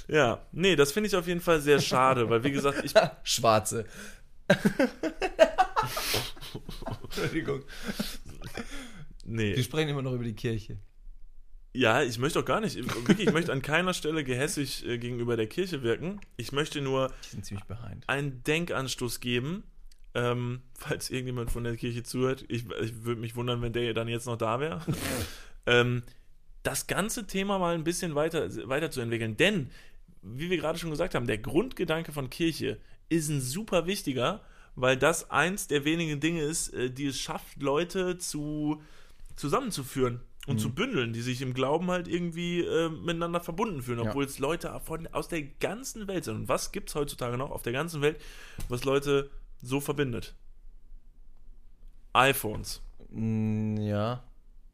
[0.09, 2.93] Ja, nee, das finde ich auf jeden Fall sehr schade, weil wie gesagt, ich.
[3.23, 3.85] Schwarze.
[7.05, 7.63] Entschuldigung.
[9.25, 9.55] Nee.
[9.55, 10.79] Wir sprechen immer noch über die Kirche.
[11.73, 12.77] Ja, ich möchte auch gar nicht.
[12.77, 16.21] Wirklich, ich möchte an keiner Stelle gehässig äh, gegenüber der Kirche wirken.
[16.37, 17.13] Ich möchte nur
[18.09, 19.63] einen Denkanstoß geben,
[20.15, 22.45] ähm, falls irgendjemand von der Kirche zuhört.
[22.49, 24.81] Ich, ich würde mich wundern, wenn der dann jetzt noch da wäre.
[25.67, 26.03] ähm,
[26.65, 29.37] das ganze Thema mal ein bisschen weiter, weiterzuentwickeln.
[29.37, 29.71] Denn,
[30.23, 34.97] wie wir gerade schon gesagt haben, der Grundgedanke von Kirche ist ein super wichtiger, weil
[34.97, 38.83] das eins der wenigen Dinge ist, äh, die es schafft, Leute zu
[39.37, 44.11] zusammenzuführen und zu bündeln, die sich im Glauben halt irgendwie äh, miteinander verbunden fühlen, Ja.
[44.11, 46.35] obwohl es Leute von, aus der ganzen Welt sind.
[46.37, 48.21] Und was gibt es heutzutage noch auf der ganzen Welt,
[48.69, 49.31] was Leute
[49.63, 50.35] so verbindet?
[52.13, 52.83] iPhones.
[53.11, 54.23] Mm, Ja,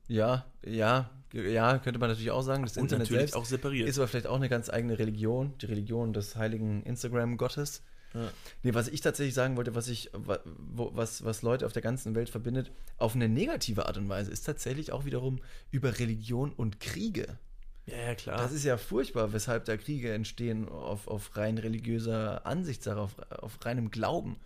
[0.09, 2.62] ja, ja, ja, könnte man natürlich auch sagen.
[2.62, 3.89] Das Und Internet natürlich selbst auch separiert.
[3.89, 7.83] ist aber vielleicht auch eine ganz eigene Religion, die Religion des heiligen Instagram-Gottes.
[8.17, 8.31] Ja.
[8.63, 12.31] Nee, was ich tatsächlich sagen wollte, was ich, was, was Leute auf der ganzen Welt
[12.31, 17.39] verbindet, auf eine negative Art und Weise, ist tatsächlich auch wiederum über Religion und Kriege.
[17.87, 18.39] ja, ja, klar.
[18.39, 23.65] Das ist ja furchtbar, weshalb da Kriege entstehen auf, auf rein religiöser Ansichtssache, auf, auf
[23.65, 24.37] reinem Glauben.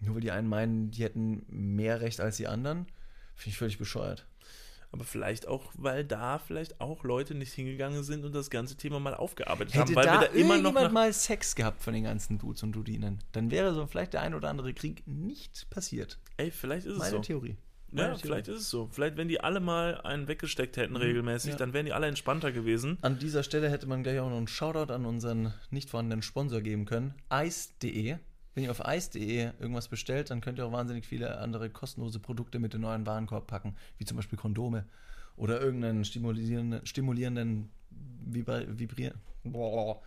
[0.00, 2.86] Nur weil die einen meinen, die hätten mehr Recht als die anderen,
[3.34, 4.26] finde ich völlig bescheuert.
[4.92, 9.00] Aber vielleicht auch, weil da vielleicht auch Leute nicht hingegangen sind und das ganze Thema
[9.00, 11.94] mal aufgearbeitet Hätte haben, weil da, wir da immer noch nach, mal Sex gehabt von
[11.94, 15.68] den ganzen Dudes und Dudinen, dann wäre so vielleicht der ein oder andere Krieg nicht
[15.70, 16.18] passiert.
[16.36, 17.18] Ey, vielleicht ist es Meine so.
[17.20, 17.56] Theorie.
[17.92, 18.20] Ja, Meine Theorie.
[18.22, 18.88] vielleicht ist es so.
[18.90, 21.56] Vielleicht, wenn die alle mal einen weggesteckt hätten regelmäßig, ja.
[21.56, 22.98] dann wären die alle entspannter gewesen.
[23.02, 26.60] An dieser Stelle hätte man gleich auch noch einen Shoutout an unseren nicht vorhandenen Sponsor
[26.60, 27.14] geben können.
[27.32, 28.16] Ice.de.
[28.56, 32.58] Wenn ihr auf Ice.de irgendwas bestellt, dann könnt ihr auch wahnsinnig viele andere kostenlose Produkte
[32.58, 34.86] mit in euren Warenkorb packen, wie zum Beispiel Kondome
[35.36, 37.68] oder irgendeinen stimulierenden, stimulierenden
[38.24, 39.12] Vibra Vibrier.
[39.44, 40.00] Boah.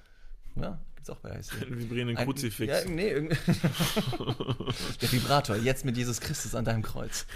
[0.55, 1.29] Ja, gibt's auch bei.
[1.29, 2.85] Einen vibrierenden Ein- Kruzifix.
[2.85, 7.27] Ja, nee, der Vibrator, jetzt mit Jesus Christus an deinem Kreuz.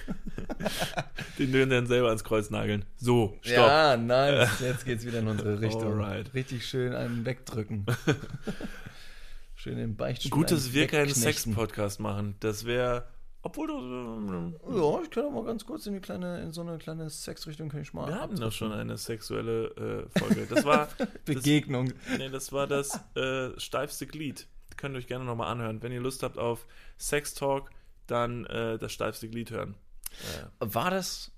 [1.38, 2.86] Den würden dann selber ans Kreuz nageln.
[2.98, 3.56] So, stopp.
[3.56, 6.02] Ja, nein, jetzt geht's wieder in unsere Richtung.
[6.02, 6.34] Alright.
[6.34, 7.86] Richtig schön einen wegdrücken.
[9.64, 10.30] schön den Beichtstuhl.
[10.32, 11.10] Gut, dass wir keinen.
[11.10, 12.36] Sex-Podcast machen.
[12.42, 13.08] Das wäre.
[13.42, 13.78] Obwohl du.
[13.78, 17.10] ähm, Ja, ich kann auch mal ganz kurz in, die kleine, in so eine kleine
[17.10, 20.48] Sexrichtung kann ich mal Wir hatten doch schon eine sexuelle äh, Folge.
[20.48, 20.90] Das war.
[21.26, 21.94] Begegnung.
[22.18, 24.48] Nee, das war das äh, steifste Glied.
[24.78, 25.82] Könnt ihr euch gerne nochmal anhören.
[25.82, 26.66] Wenn ihr Lust habt auf
[26.98, 27.70] Sex Talk,
[28.08, 29.76] dann äh, das steifste Glied hören.
[30.60, 31.32] Äh, War das?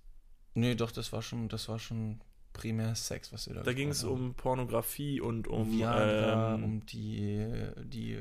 [0.53, 2.21] Nee, doch, das war schon, das war schon
[2.55, 6.85] primär Sex, was wir da da ging es um Pornografie und um, Viagra, ähm, um
[6.87, 7.45] die,
[7.83, 8.19] die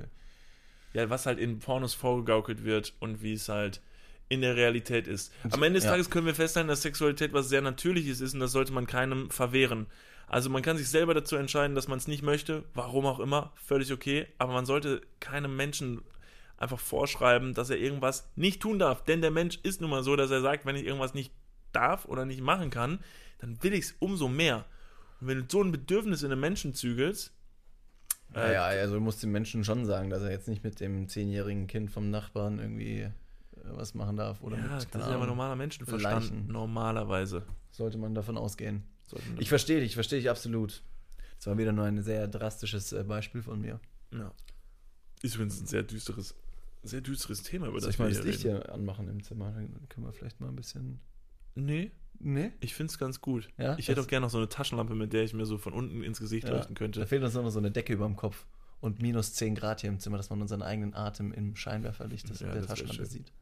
[0.92, 3.80] ja, was halt in Pornos vorgegaukelt wird und wie es halt
[4.28, 5.32] in der Realität ist.
[5.50, 5.90] Am Ende des Ja.
[5.92, 9.30] Tages können wir feststellen, dass Sexualität was sehr Natürliches ist und das sollte man keinem
[9.30, 9.86] verwehren.
[10.26, 13.52] Also man kann sich selber dazu entscheiden, dass man es nicht möchte, warum auch immer,
[13.56, 16.00] völlig okay, aber man sollte keinem Menschen
[16.56, 20.16] einfach vorschreiben, dass er irgendwas nicht tun darf, denn der Mensch ist nun mal so,
[20.16, 21.32] dass er sagt, wenn ich irgendwas nicht
[21.74, 22.98] darf oder nicht machen kann,
[23.38, 24.64] dann will ich es umso mehr.
[25.20, 27.32] Und wenn du so ein Bedürfnis in einem Menschen zügelst,
[28.34, 31.08] äh, Naja, also du musst dem Menschen schon sagen, dass er jetzt nicht mit dem
[31.08, 33.10] zehnjährigen Kind vom Nachbarn irgendwie äh,
[33.64, 34.42] was machen darf.
[34.42, 36.22] Oder ja, mit, das ist ja aber Ahnung, normaler Menschenverstand.
[36.30, 36.46] Leichen.
[36.48, 37.44] Normalerweise.
[37.70, 38.82] sollte man davon ausgehen.
[39.06, 40.82] Sollten Ich verstehe dich, ich verstehe dich absolut.
[41.36, 43.80] Das war wieder nur ein sehr drastisches äh, Beispiel von mir.
[44.12, 44.32] ja.
[45.22, 46.34] Ist übrigens ein sehr düsteres,
[46.82, 48.60] sehr düsteres Thema, über Soll das ich mal das Licht reden.
[48.62, 49.52] hier anmachen im Zimmer?
[49.52, 51.00] Dann können wir vielleicht mal ein bisschen.
[51.54, 51.90] Nee,
[52.20, 52.52] Nee?
[52.60, 53.48] ich finde es ganz gut.
[53.58, 53.76] Ja?
[53.78, 56.02] Ich hätte auch gerne noch so eine Taschenlampe, mit der ich mir so von unten
[56.02, 57.06] ins Gesicht Ja, leuchten Da könnte.
[57.06, 58.46] fehlt uns nur noch so eine Decke über dem Kopf.
[58.80, 62.52] Und minus 10 Grad hier im Zimmer, dass man unseren eigenen Atem im Scheinwerferlicht Ja,
[62.52, 63.32] der Taschenlampe sieht.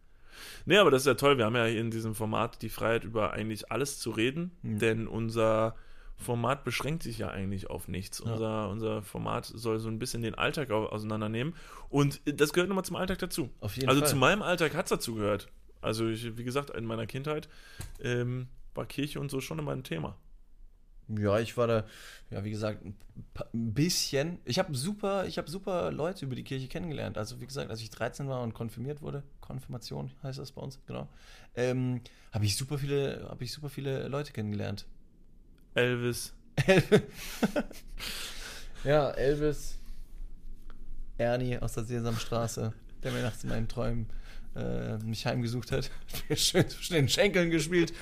[0.66, 1.37] Nee, aber das ist ja toll.
[1.38, 4.79] Wir haben ja hier in diesem Format die Freiheit, über eigentlich alles zu reden, Hm.
[4.79, 5.75] denn unser
[6.16, 8.22] Format beschränkt sich ja eigentlich auf nichts.
[8.25, 8.33] Ja.
[8.33, 11.55] Unser, unser Format soll so ein bisschen den Alltag au- auseinandernehmen.
[11.88, 13.51] Und das gehört nochmal zum Alltag dazu.
[13.61, 14.09] Auf jeden also Fall.
[14.11, 15.48] zu meinem Alltag hat es dazu gehört.
[15.83, 17.49] Also ich, wie gesagt, in meiner Kindheit
[18.01, 20.16] ähm, war Kirche und so schon immer ein Thema.
[21.09, 21.85] Ja, ich war da,
[22.31, 24.38] ja, wie gesagt, ein bisschen.
[24.45, 27.18] Ich habe super, ich habe super Leute über die Kirche kennengelernt.
[27.18, 30.81] Also, wie gesagt, als ich 13 war und konfirmiert wurde, Konfirmation heißt das bei uns,
[30.87, 31.09] genau,
[31.55, 32.01] ähm,
[32.33, 34.87] habe ich super viele, habe ich super viele Leute kennengelernt.
[35.75, 36.33] Elvis.
[38.85, 39.79] ja, Elvis,
[41.18, 44.07] Ernie aus der Sesamstraße, der mir nachts in meinen Träumen
[44.57, 45.91] äh, mich heimgesucht hat.
[46.37, 47.93] Schön zwischen den Schenkeln gespielt.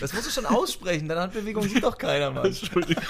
[0.00, 2.46] Das musst du schon aussprechen, deine Handbewegung sieht doch keiner, Mann.
[2.46, 3.04] Entschuldigung.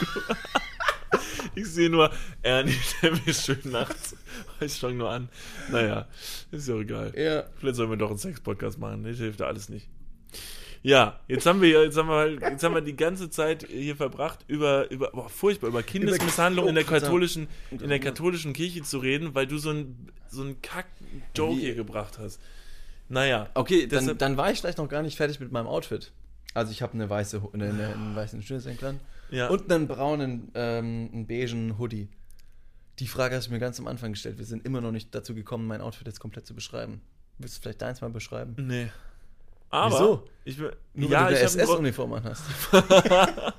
[1.54, 2.10] Ich sehe nur
[2.42, 4.16] Ernie, der mir schön nachts.
[4.60, 5.28] Ich fange nur an.
[5.70, 6.06] Naja,
[6.50, 7.12] ist ja auch egal.
[7.16, 7.44] Ja.
[7.56, 9.02] Vielleicht sollen wir doch einen Sex-Podcast machen.
[9.04, 9.88] Das hilft ja alles nicht.
[10.82, 13.96] Ja, jetzt haben wir, jetzt haben wir, halt- jetzt haben wir die ganze Zeit hier
[13.96, 18.98] verbracht, über, über boah, furchtbar, über Kindesmisshandlung in der katholischen, in der katholischen Kirche zu
[18.98, 22.40] reden, weil du so einen so einen Kack-Joke Wie- hier gebracht hast.
[23.08, 23.50] Naja.
[23.54, 26.12] Okay, dann, dann war ich vielleicht noch gar nicht fertig mit meinem Outfit.
[26.54, 29.48] Also ich habe eine weiße, eine, eine, einen weißen Schnürsenkel an Ja.
[29.48, 32.08] und einen braunen, ähm, einen beigen Hoodie.
[33.00, 34.38] Die Frage hast du mir ganz am Anfang gestellt.
[34.38, 37.00] Wir sind immer noch nicht dazu gekommen, mein Outfit jetzt komplett zu beschreiben.
[37.38, 38.54] Willst du vielleicht deins mal beschreiben?
[38.58, 38.90] Nee.
[39.70, 40.28] Aber Wieso?
[40.44, 42.42] ich will, Nur ja, weil du eine SS-Uniform anhast.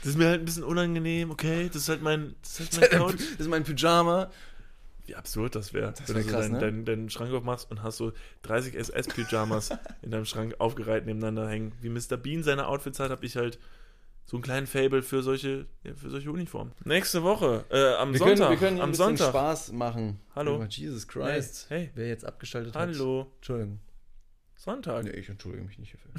[0.00, 1.66] Das ist mir halt ein bisschen unangenehm, okay?
[1.68, 3.40] Das ist halt mein, das ist halt mein Das Couch.
[3.40, 4.30] ist mein Pyjama.
[5.06, 6.58] Wie absurd das wäre, wenn wär du so krass, deinen, ne?
[6.60, 8.12] deinen, deinen Schrank aufmachst und hast so
[8.42, 9.70] 30 SS-Pyjamas
[10.02, 11.72] in deinem Schrank aufgereiht nebeneinander hängen.
[11.80, 12.16] Wie Mr.
[12.16, 13.58] Bean seine Outfits hat, habe ich halt
[14.30, 16.72] so einen kleinen Fable für solche, ja, für solche Uniformen.
[16.84, 18.36] Nächste Woche, äh, am Wir Sonntag.
[18.36, 19.30] können, wir können am ein Sonntag.
[19.30, 20.20] Spaß machen.
[20.34, 20.60] Hallo.
[20.62, 21.66] Oh, Jesus Christ.
[21.70, 21.90] Hey, hey.
[21.94, 22.88] Wer jetzt abgeschaltet hat.
[22.88, 23.80] Hallo, Entschuldigung.
[24.56, 25.04] Sonntag.
[25.04, 26.10] Nee, ich entschuldige mich nicht hierfür.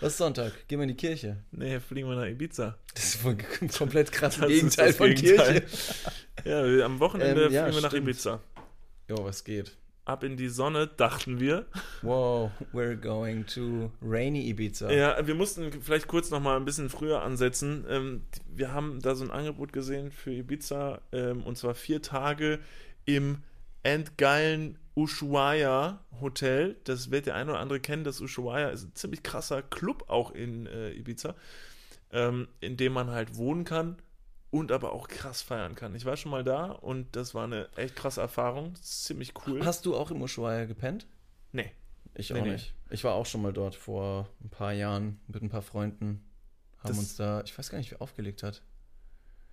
[0.00, 0.52] Was ist Sonntag?
[0.68, 1.42] Gehen wir in die Kirche.
[1.52, 2.76] Nee, fliegen wir nach Ibiza.
[2.94, 3.36] Das ist voll
[3.78, 5.60] komplett krass Das Gegenteil das von Gegenteil.
[5.62, 5.94] Kirche.
[6.44, 8.08] Ja, am Wochenende Ähm, ja, fliegen wir nach stimmt.
[8.08, 8.40] Ibiza.
[9.08, 9.76] Jo, was geht?
[10.06, 11.66] Ab in die Sonne, dachten wir.
[12.02, 14.88] Wow, we're going to rainy Ibiza.
[14.88, 17.84] Ja, wir mussten vielleicht kurz noch mal ein bisschen früher ansetzen.
[17.88, 22.60] Ähm, wir haben da so ein Angebot gesehen für Ibiza ähm, und zwar vier Tage
[23.04, 23.38] im
[23.82, 26.76] endgeilen Ushuaia Hotel.
[26.84, 28.04] Das wird der eine oder andere kennen.
[28.04, 31.34] Das Ushuaia ist ein ziemlich krasser Club auch in äh, Ibiza,
[32.12, 33.96] ähm, in dem man halt wohnen kann
[34.50, 35.94] und aber auch krass feiern kann.
[35.94, 38.74] Ich war schon mal da und das war eine echt krasse Erfahrung.
[38.80, 39.64] Ziemlich cool.
[39.64, 41.06] Hast du auch im Ushuaia gepennt?
[41.52, 41.70] nee.
[42.18, 42.52] Ich Nee, auch nee.
[42.52, 42.72] nicht.
[42.88, 46.24] Ich war auch schon mal dort vor ein paar Jahren mit ein paar Freunden.
[46.78, 48.62] Haben Das- uns da, ich weiß gar nicht, wer aufgelegt hat.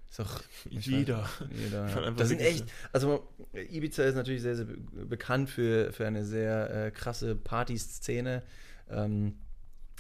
[0.10, 1.24] Ist auch Jeder.
[1.24, 2.12] Weiß, jeder.
[2.12, 4.78] Das sind echt, also Ibiza ist natürlich sehr, sehr be
[5.08, 8.44] bekannt für, für eine sehr äh, krasse Partyszene.
[8.90, 9.38] Ähm,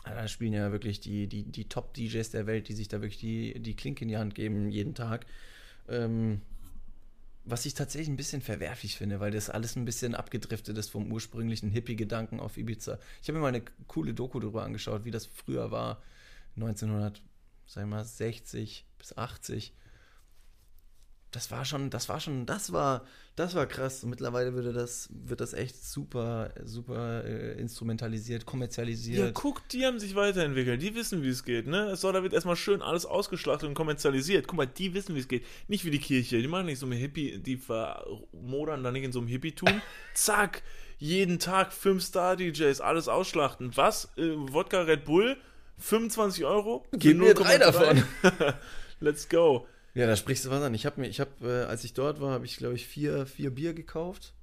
[0.03, 3.59] da spielen ja wirklich die, die, die Top-DJs der Welt, die sich da wirklich die,
[3.59, 5.25] die Klinke in die Hand geben, jeden Tag.
[5.87, 6.41] Ähm,
[7.45, 11.11] was ich tatsächlich ein bisschen verwerflich finde, weil das alles ein bisschen abgedriftet ist vom
[11.11, 12.99] ursprünglichen Hippie-Gedanken auf Ibiza.
[13.21, 16.01] Ich habe mir mal eine coole Doku darüber angeschaut, wie das früher war,
[16.55, 19.73] 1960 bis 80.
[21.33, 23.03] Das war schon, das war schon, das war,
[23.35, 24.03] das war krass.
[24.03, 29.33] Und mittlerweile würde das, wird das echt super, super äh, instrumentalisiert, Ja, kommerzialisiert.
[29.33, 30.79] guck, die haben sich weiterentwickelt.
[30.79, 31.87] Die wissen, wie es geht, ne?
[31.89, 34.47] Es soll, da wird erstmal schön alles ausgeschlachtet und kommerzialisiert.
[34.47, 35.43] Guck mal, die wissen, wie es geht.
[35.67, 36.39] Nicht wie die Kirche.
[36.39, 39.81] Die machen nicht so eine Hippie, die vermodern da nicht in so einem Hippie-Tum.
[40.13, 40.61] Zack,
[40.99, 43.75] jeden Tag fünf Star-DJs, alles ausschlachten.
[43.75, 44.11] Was?
[44.17, 45.35] Äh, Wodka Red Bull?
[45.79, 46.85] 25 Euro?
[46.91, 47.57] Gib mir drei 0,3?
[47.57, 48.03] davon.
[48.99, 49.65] Let's go.
[49.93, 50.73] Ja, da sprichst du was an.
[50.73, 53.25] Ich habe mir, ich habe, äh, als ich dort war, habe ich, glaube ich, vier,
[53.25, 54.33] vier Bier gekauft.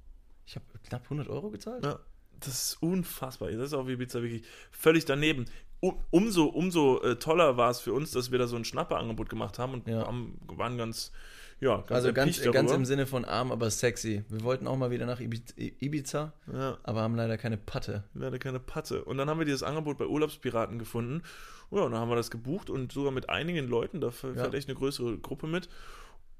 [0.45, 1.83] Ich habe knapp 100 Euro gezahlt.
[1.83, 1.99] Ja,
[2.39, 3.51] das ist unfassbar.
[3.51, 5.45] Das ist auf Ibiza wirklich völlig daneben.
[5.81, 9.29] Um, umso umso äh, toller war es für uns, dass wir da so ein Schnapperangebot
[9.29, 10.05] gemacht haben und Ja.
[10.05, 11.11] haben, waren ganz,
[11.61, 14.23] ja, ganz also ganz, ganz im Sinne von arm, aber sexy.
[14.27, 18.03] Wir wollten auch mal wieder nach Ibi- Ibiza, Ja, aber haben leider keine Patte.
[18.19, 19.05] hatten keine Patte.
[19.05, 21.23] Und dann haben wir dieses Angebot bei Urlaubspiraten gefunden.
[21.71, 24.51] Ja, und dann haben wir das gebucht und sogar mit einigen Leuten, da fährt Ja.
[24.53, 25.69] echt eine größere Gruppe mit.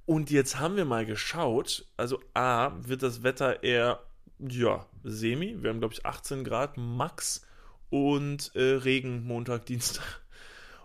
[0.05, 3.99] Und jetzt haben wir mal geschaut, also A, wird das Wetter eher,
[4.39, 5.55] ja, semi.
[5.62, 7.45] Wir haben, glaube ich, 18 Grad max
[7.91, 10.20] und äh, Regen Montag, Dienstag.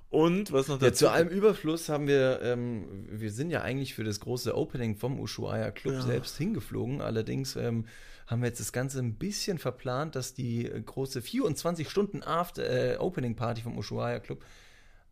[0.08, 3.94] Und was noch Ja, dazu zu allem Überfluss haben wir, ähm, wir sind ja eigentlich
[3.94, 6.02] für das große Opening vom Ushuaia Club Ja.
[6.02, 7.00] selbst hingeflogen.
[7.00, 7.86] Allerdings ähm,
[8.26, 12.96] haben wir jetzt das Ganze ein bisschen verplant, dass die große 24 Stunden After äh,
[12.98, 14.44] Opening Party vom Ushuaia Club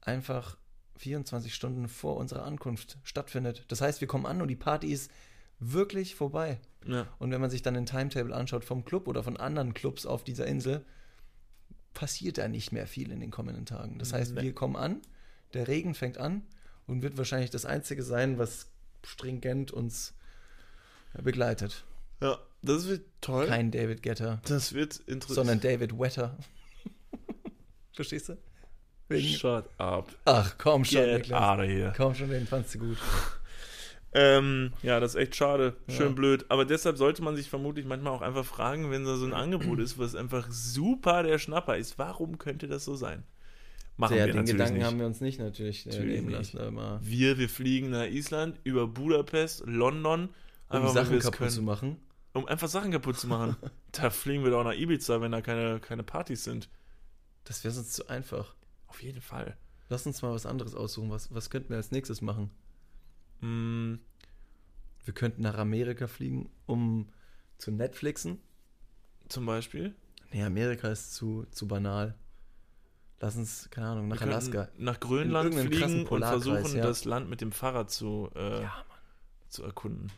[0.00, 0.56] einfach
[0.98, 3.64] 24 Stunden vor unserer Ankunft stattfindet.
[3.68, 5.10] Das heißt, wir kommen an und die Party ist
[5.58, 6.60] wirklich vorbei.
[6.86, 7.06] Ja.
[7.18, 10.22] Und wenn man sich dann den Timetable anschaut vom Club oder von anderen Clubs auf
[10.22, 10.84] dieser Insel,
[11.94, 13.98] passiert da nicht mehr viel in den kommenden Tagen.
[13.98, 14.42] Das heißt, Nee.
[14.42, 15.00] wir kommen an,
[15.54, 16.42] der Regen fängt an
[16.86, 18.66] und wird wahrscheinlich das Einzige sein, was
[19.04, 20.12] stringent uns
[21.22, 21.84] begleitet.
[22.20, 23.46] ja, das wird toll.
[23.46, 25.34] Kein David Getter, Das wird interessant.
[25.36, 26.36] sondern David Wetter.
[27.92, 28.36] Verstehst du?
[29.08, 30.14] Wegen, Shut up.
[30.24, 31.92] ach, komm schon, Get out of here.
[31.96, 32.98] Komm schon, den fandst du gut.
[34.14, 35.76] Ähm, ja, das ist echt schade.
[35.88, 36.12] Schön Ja.
[36.14, 36.46] blöd.
[36.48, 39.80] Aber deshalb sollte man sich vermutlich manchmal auch einfach fragen, wenn da so ein Angebot
[39.80, 43.24] ist, was einfach super der Schnapper ist, warum könnte das so sein?
[43.96, 44.84] Machen Der, wir den Gedanken nicht.
[44.84, 46.58] haben wir uns nicht natürlich, äh, Natürlich nehmen lassen.
[46.58, 50.30] Aber wir, wir fliegen nach Island, über Budapest, London,
[50.68, 51.96] um Sachen kaputt können, zu machen.
[52.32, 53.56] um einfach Sachen kaputt zu machen.
[53.92, 56.68] da fliegen wir doch nach Ibiza, wenn da keine, keine Partys sind.
[57.44, 58.54] Das wäre sonst zu einfach.
[58.88, 59.56] Auf jeden Fall.
[59.88, 61.10] Lass uns mal was anderes aussuchen.
[61.10, 62.50] Was, was könnten wir als nächstes machen?
[63.40, 63.94] Mm,
[65.04, 67.08] Wir könnten nach Amerika fliegen, um
[67.58, 68.40] zu Netflixen.
[69.28, 69.94] zum Beispiel.
[70.32, 72.14] Nee, Amerika ist zu, zu banal.
[73.20, 74.68] Lass uns, keine Ahnung, nach Wir Alaska.
[74.76, 76.82] Nach Grönland fliegen und versuchen, ja.
[76.82, 78.84] das Land mit dem Fahrrad zu, äh, Ja,
[79.48, 80.10] zu erkunden.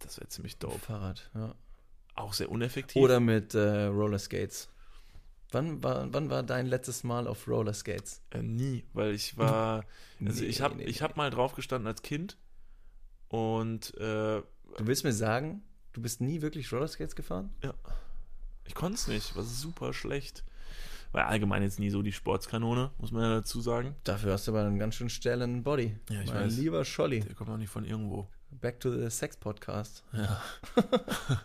[0.00, 0.78] Das wäre ziemlich dope.
[0.78, 1.54] Fahrrad, ja.
[2.14, 3.00] Auch sehr uneffektiv.
[3.02, 4.68] Oder mit äh, Rollerskates.
[5.52, 8.22] Wann war, wann war dein letztes Mal auf Rollerskates?
[8.30, 9.84] Äh, nie, weil ich war.
[10.24, 11.02] Also Nee, ich habe nee, ich nee.
[11.04, 12.36] hab mal drauf gestanden als Kind
[13.30, 14.42] und äh,
[14.78, 15.62] Du willst mir sagen,
[15.92, 17.50] du bist nie wirklich Rollerskates gefahren?
[18.64, 19.34] ich konnte es nicht.
[19.34, 20.44] War super schlecht.
[21.12, 23.96] War allgemein jetzt nie so die Sportskanone, muss man ja dazu sagen.
[24.04, 25.96] Dafür hast du aber einen ganz schön stählen Body.
[26.08, 26.56] Ja, ich mein weiß.
[26.56, 27.20] lieber Scholli.
[27.20, 28.28] Der kommt auch nicht von irgendwo.
[28.52, 30.04] Back to the Sex Podcast.
[30.12, 30.40] Ja.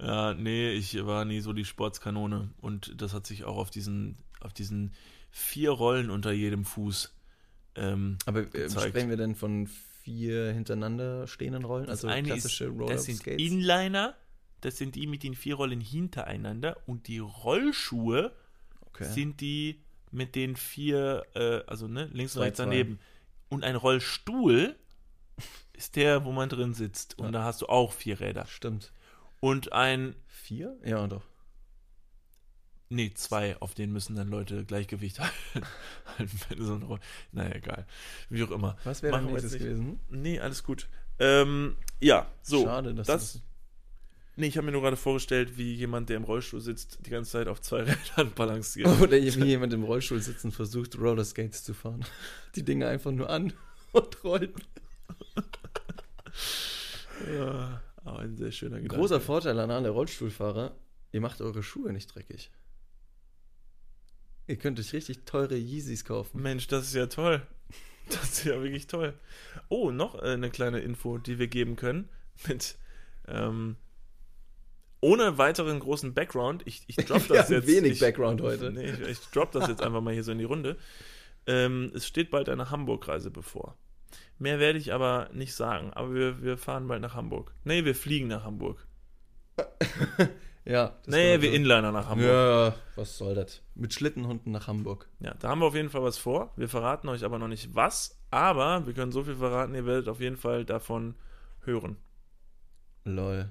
[0.00, 2.50] ja, nee, ich war nie so die Sportskanone.
[2.58, 4.92] Und das hat sich auch auf diesen, auf diesen
[5.30, 7.14] vier Rollen unter jedem Fuß.
[7.74, 9.68] Ähm, Aber äh, sprechen wir denn von
[10.06, 11.86] vier hintereinander stehenden Rollen?
[11.86, 13.26] das Also eine klassische ist, das sind?
[13.26, 14.14] Inliner,
[14.60, 16.76] das sind die mit den vier Rollen hintereinander.
[16.86, 18.30] Und die Rollschuhe
[18.86, 19.04] Okay.
[19.12, 23.00] sind die mit den vier, äh, also ne, links und rechts daneben.
[23.48, 24.76] Und ein Rollstuhl
[25.72, 27.18] ist der, wo man drin sitzt.
[27.18, 27.30] Und Ja.
[27.32, 28.46] da hast du auch vier Räder.
[28.46, 28.92] Stimmt.
[29.40, 30.78] Und ein Vier?
[30.84, 31.22] Ja, doch.
[32.88, 35.66] Nee, zwei, auf denen müssen dann Leute Gleichgewicht halten.
[36.48, 37.00] wenn so ein Roll-
[37.32, 37.86] naja, egal.
[38.28, 38.76] Wie auch immer.
[38.84, 39.98] Was wäre wir nächstes gewesen?
[40.08, 40.88] Nee, alles gut.
[41.18, 42.62] Ähm, ja, so.
[42.64, 43.42] Schade, dass das, das.
[44.36, 47.32] Nee, ich habe mir nur gerade vorgestellt, wie jemand, der im Rollstuhl sitzt, die ganze
[47.32, 47.82] Zeit auf zwei
[48.16, 48.86] Rädern balanciert.
[49.00, 52.04] Oder wie jemand im Rollstuhl sitzen versucht, Rollerskates zu fahren.
[52.54, 53.52] Die Dinge einfach nur an
[53.92, 54.52] und rollen.
[57.34, 58.96] ja, aber ein sehr schöner Gedanke.
[58.96, 60.74] Großer Vorteil an alle Rollstuhlfahrer,
[61.12, 62.50] ihr macht eure Schuhe nicht dreckig.
[64.46, 66.40] Ihr könnt euch richtig teure Yeezys kaufen.
[66.42, 67.42] Mensch, das ist ja toll.
[68.08, 69.14] Das ist ja wirklich toll.
[69.68, 72.08] Oh, noch äh, eine kleine Info, die wir geben können.
[72.46, 72.76] Mit,
[73.26, 73.76] ähm,
[75.00, 76.62] ohne weiteren großen Background.
[76.66, 77.66] Ich, ich drop das jetzt.
[77.66, 78.70] wenig ich, Background heute.
[78.70, 80.76] Nee, ich, ich drop das jetzt einfach mal hier so in die Runde.
[81.46, 83.76] Ähm, es steht bald eine Hamburg-Reise bevor.
[84.38, 85.92] Mehr werde ich aber nicht sagen.
[85.92, 87.52] Aber wir, wir fahren bald nach Hamburg.
[87.64, 88.86] Nee, wir fliegen nach Hamburg.
[90.66, 90.96] Ja.
[91.04, 92.28] das nee, wir man Inliner nach so- Hamburg.
[92.28, 93.62] Ja, was soll das?
[93.74, 95.08] Mit Schlittenhunden nach Hamburg.
[95.20, 96.52] Ja, da haben wir auf jeden Fall was vor.
[96.56, 98.18] Wir verraten euch aber noch nicht was.
[98.30, 101.14] Aber wir können so viel verraten, ihr werdet auf jeden Fall davon
[101.60, 101.96] hören.
[103.04, 103.50] Lol.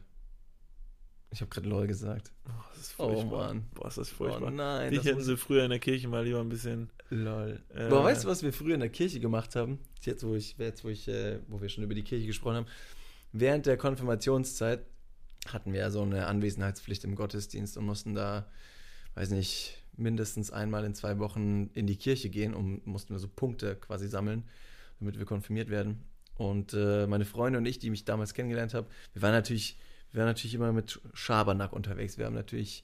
[1.31, 2.31] Ich habe gerade lol gesagt.
[2.47, 3.47] Oh, das ist Oh, furchtbar.
[3.47, 3.65] Mann.
[3.73, 4.51] Boah, ist das Oh furchtbar.
[4.51, 4.91] nein.
[4.91, 6.89] Die das hätten sie früher in der Kirche mal lieber ein bisschen.
[7.09, 7.61] Lol.
[7.73, 9.79] Äh, Aber weißt du, was wir früher in der Kirche gemacht haben?
[10.01, 12.65] Jetzt, wo ich, jetzt, wo ich, äh, wo wir schon über die Kirche gesprochen haben.
[13.31, 14.85] Während der Konfirmationszeit
[15.53, 18.47] hatten wir ja so eine Anwesenheitspflicht im Gottesdienst und mussten da,
[19.15, 23.27] weiß nicht, mindestens einmal in zwei Wochen in die Kirche gehen und mussten wir so
[23.27, 24.43] Punkte quasi sammeln,
[24.99, 26.03] damit wir konfirmiert werden.
[26.35, 29.77] Und äh, meine Freunde und ich, die mich damals kennengelernt haben, wir waren natürlich,
[30.11, 32.17] wir waren natürlich immer mit Schabernack unterwegs.
[32.17, 32.83] Wir haben natürlich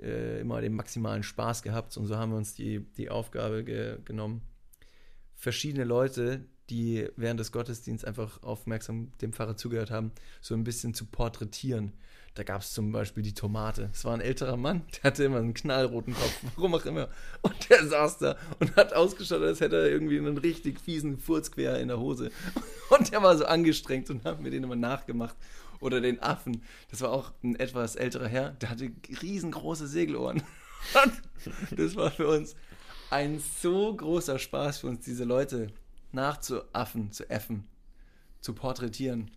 [0.00, 3.98] äh, immer den maximalen Spaß gehabt und so haben wir uns die, die Aufgabe ge
[4.04, 4.42] genommen,
[5.34, 10.94] verschiedene Leute, die während des Gottesdienstes einfach aufmerksam dem Pfarrer zugehört haben, so ein bisschen
[10.94, 11.92] zu porträtieren.
[12.34, 13.88] Da gab es zum Beispiel die Tomate.
[13.94, 17.08] Es war ein älterer Mann, der hatte immer einen knallroten Kopf, warum auch immer.
[17.40, 21.50] Und der saß da und hat ausgeschaut, als hätte er irgendwie einen richtig fiesen Furz
[21.50, 22.30] quer in der Hose.
[22.90, 25.34] Und der war so angestrengt und haben mir den immer nachgemacht.
[25.80, 26.62] Oder den Affen.
[26.90, 28.90] Das war auch ein etwas älterer Herr, der hatte
[29.22, 30.42] riesengroße Segelohren.
[31.04, 32.54] Und das war für uns
[33.10, 35.68] ein so großer Spaß für uns, diese Leute
[36.16, 37.68] nachzuaffen, zu äffen,
[38.40, 39.30] zu porträtieren.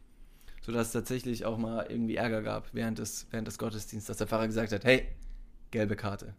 [0.61, 4.27] Sodass es tatsächlich auch mal irgendwie Ärger gab während des, während des Gottesdienstes, dass der
[4.27, 5.07] Pfarrer gesagt hat, hey,
[5.71, 6.33] gelbe Karte.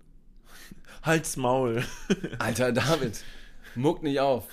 [1.03, 1.85] Halt's Maul.
[2.38, 3.22] Alter David,
[3.76, 4.48] muck nicht auf.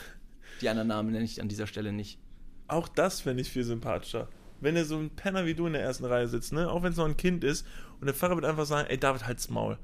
[0.61, 2.19] Die anderen Namen nenne ich an dieser Stelle nicht.
[2.67, 4.27] Auch das fände ich viel sympathischer.
[4.59, 6.69] Wenn er so ein Penner wie du in der ersten Reihe sitzt, ne?
[6.69, 7.65] Auch wenn es noch ein Kind ist
[7.99, 9.77] und der Pfarrer wird einfach sagen, ey David, halt's Maul.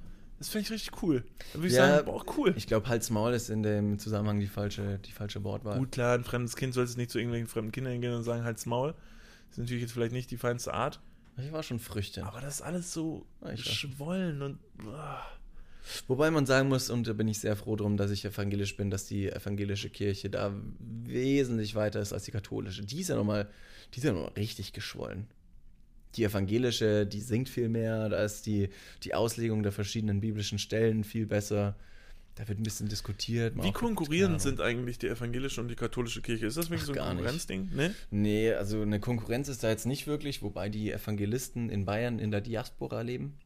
[0.43, 1.23] Das fände ich richtig cool.
[1.53, 2.53] Dann würde ich Ja, sagen, boah, cool.
[2.57, 5.79] Ich glaube, Hals Maul ist in dem Zusammenhang die falsche, die falsche Wortwahl.
[5.79, 8.65] Gut, klar, ein fremdes Kind sollte nicht zu irgendwelchen fremden Kindern gehen und sagen, halt's
[8.65, 8.91] Maul.
[9.47, 10.99] Das ist natürlich jetzt vielleicht nicht die feinste Art.
[11.37, 12.25] Ich war schon Früchte.
[12.25, 13.73] Aber das ist alles so Ja, ich weiß.
[13.73, 14.59] schwollen und.
[14.87, 15.21] ah.
[16.07, 18.89] Wobei man sagen muss, und da bin ich sehr froh drum, dass ich evangelisch bin,
[18.89, 20.53] dass die evangelische Kirche da
[21.05, 22.83] wesentlich weiter ist als die katholische.
[22.83, 23.49] Die ist ja nochmal,
[23.93, 25.27] die ist ja noch mal richtig geschwollen.
[26.15, 28.69] Die evangelische, die singt viel mehr, da ist die,
[29.03, 31.75] die Auslegung der verschiedenen biblischen Stellen viel besser.
[32.35, 33.53] Da wird ein bisschen diskutiert.
[33.63, 36.47] Wie konkurrierend sind eigentlich die evangelische und die katholische Kirche?
[36.47, 37.17] Ist das wirklich Ach, so ein.
[37.17, 37.69] Konkurrenzding?
[37.75, 37.93] Ne?
[38.09, 42.31] Nee, also eine Konkurrenz ist da jetzt nicht wirklich, wobei die Evangelisten in Bayern in
[42.31, 43.37] der Diaspora leben.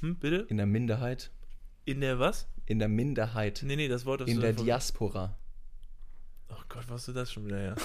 [0.00, 0.46] Hm, bitte?
[0.50, 1.30] In der Minderheit.
[1.86, 2.48] In der was?
[2.66, 3.62] In der Minderheit.
[3.64, 5.38] Nee, nee, das Wort hast In du der davon- Diaspora.
[6.50, 7.76] Oh Gott, was ist das schon wieder her?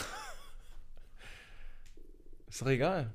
[2.48, 3.14] Ist doch egal.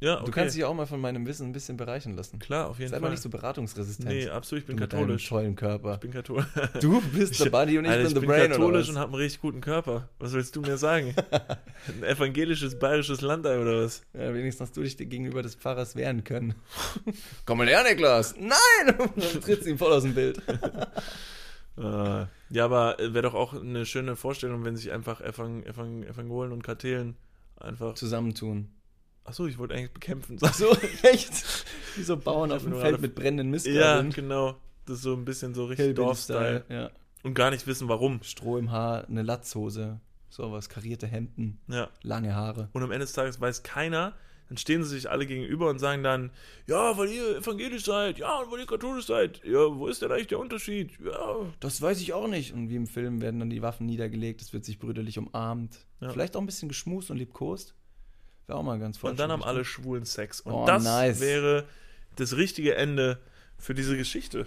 [0.00, 0.24] Ja, okay.
[0.26, 2.38] Du kannst dich auch mal von meinem Wissen ein bisschen bereichern lassen.
[2.38, 3.02] Klar, auf jeden Sei Fall.
[3.02, 4.08] mal nicht so beratungsresistent.
[4.08, 5.28] nee, absolut, ich bin du mit katholisch.
[5.28, 5.94] tollen Körper.
[5.94, 6.46] Ich bin katholisch.
[6.80, 8.50] Du bist der Buddy und ich Alter, bin ich the bin Brain.
[8.50, 10.08] katholisch und habe einen richtig guten Körper.
[10.18, 11.14] Was willst du mir sagen?
[11.88, 14.02] Ein evangelisches bayerisches Landei oder was?
[14.12, 16.54] Ja, wenigstens hast du dich gegenüber des Pfarrers wehren können.
[17.46, 18.34] Komm mal her, Niklas!
[18.38, 18.96] Nein!
[19.16, 20.42] Dann trittst du ihm voll aus dem Bild.
[21.78, 26.52] Äh, ja, aber wäre doch auch eine schöne Vorstellung, wenn sich einfach Evang Evang Evangolen
[26.52, 27.16] und Kathelen
[27.58, 27.94] einfach.
[27.94, 28.68] Zusammentun.
[29.24, 30.38] Achso, ich wollte eigentlich bekämpfen.
[30.54, 31.32] So, echt?
[31.96, 34.10] Wie so Bauern auf dem Feld mit brennenden ja, Mistgabeln.
[34.10, 34.56] genau.
[34.86, 35.94] Das ist so ein bisschen so richtig.
[35.94, 36.64] Dorfstyle.
[36.68, 36.90] Ja.
[37.22, 38.22] Und gar nicht wissen, warum.
[38.22, 40.00] Stroh im Haar, eine Latzhose,
[40.30, 41.88] sowas, karierte Hemden, Ja.
[42.02, 42.70] lange Haare.
[42.72, 44.14] Und am Ende des Tages weiß keiner,
[44.48, 46.30] dann stehen sie sich alle gegenüber und sagen dann,
[46.66, 50.26] ja, weil ihr evangelisch seid, ja, weil ihr katholisch seid, ja, wo ist denn eigentlich
[50.28, 50.98] der Unterschied?
[51.04, 52.52] Ja, Das weiß ich auch nicht.
[52.52, 55.78] Und wie im Film werden dann die Waffen niedergelegt, es wird sich brüderlich umarmt.
[56.00, 56.08] Ja.
[56.10, 57.74] Vielleicht auch ein bisschen geschmust und liebkost.
[58.50, 60.40] Wäre auch mal ganz und dann haben alle schwulen Sex.
[60.40, 61.20] Und Oh, das nice.
[61.20, 61.66] wäre
[62.16, 63.20] das richtige Ende
[63.58, 64.44] für diese Geschichte.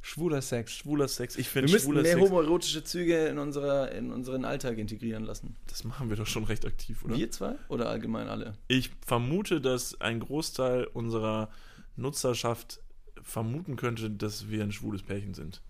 [0.00, 0.72] Schwuler Sex.
[0.72, 1.36] Schwuler Sex.
[1.36, 2.24] Ich Wir finde schwuler mehr Sex.
[2.24, 5.56] homoerotische Züge in, unserer, in unseren Alltag integrieren lassen.
[5.66, 7.16] Das machen wir doch schon recht aktiv, oder?
[7.16, 8.54] Wir zwei oder allgemein alle?
[8.68, 11.50] Ich vermute, dass ein Großteil unserer
[11.96, 12.80] Nutzerschaft
[13.22, 15.60] vermuten könnte, dass wir ein schwules Pärchen sind.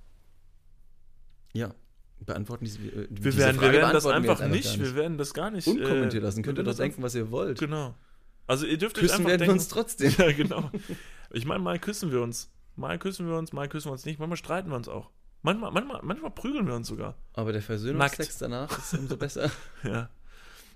[1.54, 1.74] Ja.
[2.20, 4.86] Beantworten diese, äh, Wir diese werden, wir Frage werden das wir einfach jetzt nicht, gar
[4.86, 5.66] wir werden das gar nicht.
[5.66, 6.42] Unkommentiert äh, lassen.
[6.42, 7.58] Könnt ihr wir werden denken, was ihr wollt.
[7.60, 7.94] das- Genau.
[8.46, 10.12] Also ihr dürft euch Küssen einfach werden wir denken, uns trotzdem.
[10.18, 10.70] Ja, genau.
[11.32, 12.50] Ich meine, mal küssen wir uns.
[12.76, 14.18] Mal küssen wir uns, mal küssen wir uns nicht.
[14.18, 15.10] Manchmal streiten wir uns auch.
[15.42, 17.16] Manchmal, manchmal, manchmal prügeln wir uns sogar.
[17.34, 19.50] Aber der Versöhnungsex danach ist umso besser.
[19.84, 20.08] Ja.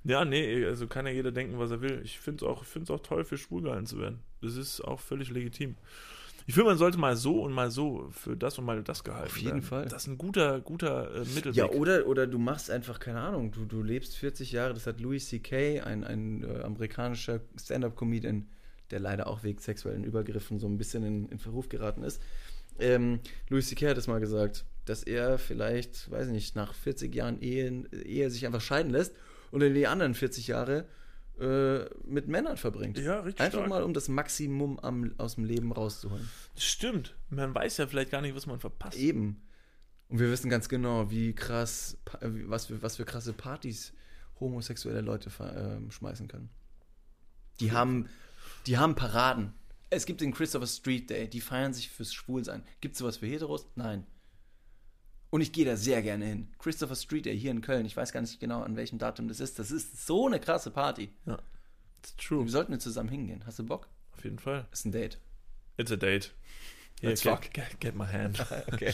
[0.05, 2.01] Ja, nee, also kann ja jeder denken, was er will.
[2.05, 4.21] Ich finde es auch, find's auch toll, für schwul gehalten zu werden.
[4.41, 5.75] Das ist auch völlig legitim.
[6.49, 9.27] Ich finde, man sollte mal so und mal so für das und mal das gehalten
[9.27, 9.63] Auf jeden werden.
[9.63, 9.85] Fall.
[9.85, 11.55] Das ist ein guter, guter äh, Mittelweg.
[11.55, 14.99] Ja, oder, oder du machst einfach, keine Ahnung, du, du lebst 40 Jahre, das hat
[14.99, 18.49] Louis C.K., ein, ein äh, amerikanischer Stand-Up-Comedian,
[18.91, 22.23] der leider auch wegen sexuellen Übergriffen so ein bisschen in, in Verruf geraten ist.
[22.79, 23.21] Ähm,
[23.51, 23.91] Louis C.K.
[23.91, 28.31] hat es mal gesagt, dass er vielleicht, weiß ich nicht, nach 40 Jahren Ehe, Ehe
[28.31, 29.15] sich einfach scheiden lässt
[29.51, 30.87] und in die anderen 40 Jahre
[31.41, 32.99] äh, mit Männern verbringt.
[32.99, 33.69] Ja, richtig Einfach stark.
[33.69, 36.29] mal, um das Maximum am, aus dem Leben rauszuholen.
[36.55, 37.17] Das stimmt.
[37.31, 38.99] Man weiß ja vielleicht gar nicht, was man verpasst.
[38.99, 39.43] Eben.
[40.09, 43.93] Und wir wissen ganz genau, wie krass, äh, was für, was für krasse Partys
[44.41, 46.49] homosexuelle Leute ähm, schmeißen können.
[47.61, 48.09] Die haben,
[48.67, 49.53] die haben Paraden.
[49.91, 52.63] Es gibt den Christopher Street Day, die feiern sich fürs Schwulsein.
[52.81, 53.67] Gibt es sowas für Heteros?
[53.75, 54.07] Nein.
[55.31, 56.49] Und ich gehe da sehr gerne hin.
[56.59, 59.41] Christopher Street Day hier in Köln, ich weiß gar nicht genau, an welchem Datum das
[59.41, 59.59] ist.
[59.59, 61.11] Das ist so eine krasse Party.
[62.01, 62.45] It's true.
[62.45, 63.45] Wir sollten zusammen hingehen.
[63.45, 63.89] Hast du Bock?
[64.17, 64.67] Auf jeden Fall.
[64.73, 65.19] Ist ein Date.
[65.77, 66.33] It's a date.
[67.01, 67.53] Here, Let's get, fuck.
[67.53, 68.45] Get, get my hand.
[68.73, 68.93] Okay.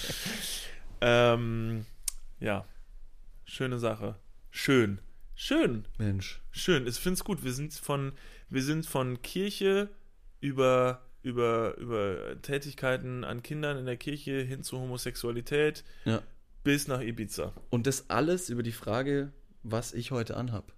[1.00, 1.86] ähm,
[2.40, 2.66] ja.
[3.46, 4.16] Schöne Sache.
[4.50, 5.00] Schön.
[5.34, 5.86] Schön.
[5.98, 6.40] Mensch.
[6.50, 6.86] Schön.
[6.86, 7.42] Ich finde es gut.
[7.42, 8.12] Wir sind von,
[8.50, 9.88] wir sind von Kirche
[10.40, 16.22] über, über, über Tätigkeiten an Kindern in der Kirche hin zu Homosexualität Ja.
[16.62, 17.52] bis nach Ibiza.
[17.70, 20.72] Und das alles über die Frage, was ich heute anhab.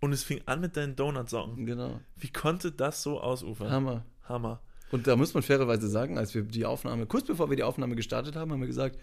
[0.00, 1.66] Und es fing an mit deinen Donut-Socken.
[1.66, 2.00] Genau.
[2.16, 3.70] Wie konnte das so ausufern?
[3.70, 4.04] Hammer.
[4.24, 4.60] Hammer.
[4.90, 7.94] Und da muss man fairerweise sagen, als wir die Aufnahme, kurz bevor wir die Aufnahme
[7.94, 8.98] gestartet haben, haben wir gesagt,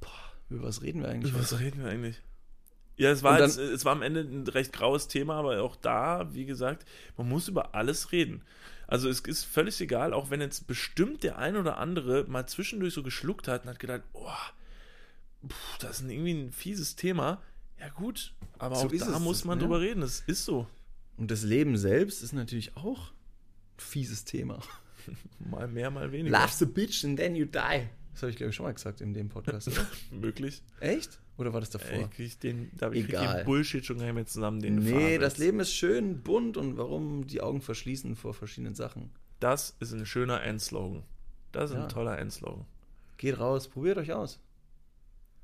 [0.00, 0.08] boah,
[0.48, 1.32] über was reden wir eigentlich?
[1.32, 2.22] Über was reden wir eigentlich?
[2.96, 5.74] Ja, es war, dann- jetzt, es war am Ende ein recht graues Thema, aber auch
[5.74, 6.86] da, wie gesagt,
[7.16, 8.42] man muss über alles reden.
[8.86, 12.94] Also es ist völlig egal, auch wenn jetzt bestimmt der ein oder andere mal zwischendurch
[12.94, 14.28] so geschluckt hat und hat gedacht, oh,
[15.48, 17.42] pff, das ist irgendwie ein fieses Thema.
[17.80, 19.64] Ja gut, aber So auch da es, muss man ja.
[19.64, 20.66] drüber reden, das ist so.
[21.16, 24.60] Und das Leben selbst ist natürlich auch ein fieses Thema.
[25.38, 26.40] Mal mehr, mal weniger.
[26.40, 27.88] Love's a bitch and then you die.
[28.12, 29.70] Das habe ich, glaube ich, schon mal gesagt in dem Podcast.
[30.10, 30.62] Möglich.
[30.80, 31.18] Echt?
[31.36, 32.08] Oder war das davor?
[32.10, 35.18] Krieg ich den, da krieg ich den Bullshit schon gar nicht mehr zusammen, den nee,
[35.18, 35.38] das.
[35.38, 39.10] Leben ist schön bunt und warum die Augen verschließen vor verschiedenen Sachen.
[39.40, 41.02] Das ist ein schöner Endslogan.
[41.50, 41.82] Das ist Ja.
[41.84, 42.66] ein toller Endslogan.
[43.16, 44.38] Geht raus, probiert euch aus.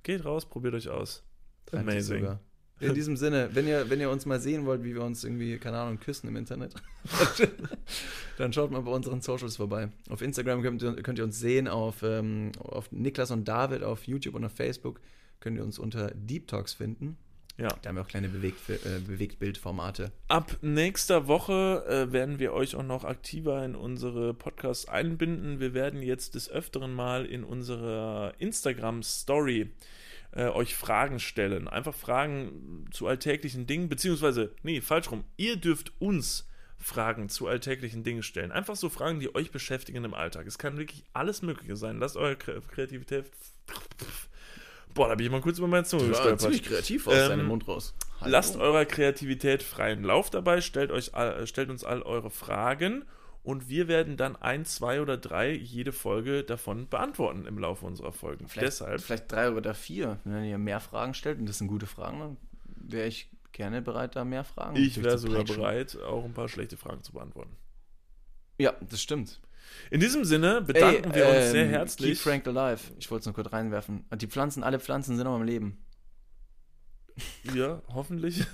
[0.02, 1.22] Geht raus, probiert euch aus.
[1.70, 2.38] Sich Amazing.
[2.80, 5.58] In diesem Sinne, wenn ihr, wenn ihr uns mal sehen wollt, wie wir uns irgendwie,
[5.58, 6.72] keine Ahnung, küssen im Internet,
[8.38, 9.90] dann schaut mal bei unseren Socials vorbei.
[10.08, 14.04] Auf Instagram könnt ihr, könnt ihr uns sehen, auf, ähm, auf Niklas und David, auf
[14.06, 15.00] YouTube und auf Facebook
[15.40, 17.16] könnt ihr uns unter Deep Talks finden.
[17.56, 17.68] Ja.
[17.82, 20.12] Da haben wir auch kleine Bewegt, äh, Bewegtbildformate.
[20.28, 25.60] Ab nächster Woche äh, werden wir euch auch noch aktiver in unsere Podcasts einbinden.
[25.60, 29.70] Wir werden jetzt des Öfteren mal in unserer Instagram-Story
[30.32, 31.68] äh, euch Fragen stellen.
[31.68, 35.24] Einfach Fragen zu alltäglichen Dingen, beziehungsweise, nee, falsch rum.
[35.36, 38.52] Ihr dürft uns Fragen zu alltäglichen Dingen stellen.
[38.52, 40.46] Einfach so Fragen, die euch beschäftigen im Alltag.
[40.46, 41.98] Es kann wirklich alles Mögliche sein.
[41.98, 43.26] Lasst eure Kre- Kreativität.
[44.94, 46.62] Boah, da bin ich mal kurz über meine Zunge gestolpert.
[46.62, 47.94] kreativ aus Ähm, seinem Mund raus.
[48.20, 48.32] Hallo.
[48.32, 53.04] Lasst eurer Kreativität freien Lauf dabei, stellt, euch all, stellt uns all eure Fragen
[53.42, 58.12] und wir werden dann ein, zwei oder drei jede Folge davon beantworten im Laufe unserer
[58.12, 58.48] Folgen.
[58.48, 60.18] Vielleicht, Deshalb, vielleicht drei oder vier.
[60.24, 62.36] Wenn ihr mehr Fragen stellt, und das sind gute Fragen, dann
[62.76, 66.76] wäre ich gerne bereit, da mehr Fragen ich wäre sogar bereit, auch ein paar schlechte
[66.76, 67.56] Fragen zu beantworten.
[68.60, 69.40] Ja, das stimmt.
[69.90, 72.20] In diesem Sinne bedanken Ey, wir uns ähm, sehr Keep herzlich.
[72.20, 72.80] Frank alive.
[72.98, 74.04] Ich wollte es nur kurz reinwerfen.
[74.14, 75.78] Die Pflanzen, alle Pflanzen sind noch am Leben.
[77.54, 78.46] Ja, hoffentlich.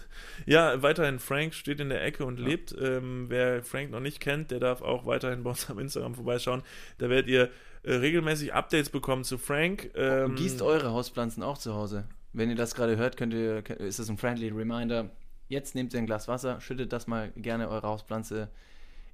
[0.44, 2.74] Ja, weiterhin Frank steht in der Ecke und lebt.
[2.80, 6.62] Ähm, wer Frank noch nicht kennt, der darf auch weiterhin bei uns am Instagram vorbeischauen.
[6.98, 7.50] Da werdet ihr
[7.84, 9.90] äh, regelmäßig Updates bekommen zu Frank.
[9.94, 12.09] Ähm, Gießt eure Hauspflanzen auch zu Hause.
[12.32, 15.11] Wenn ihr das gerade hört, könnt ihr, ist das ein friendly reminder.
[15.48, 18.48] Jetzt nehmt ihr ein Glas Wasser, schüttet das mal gerne eure Hauspflanze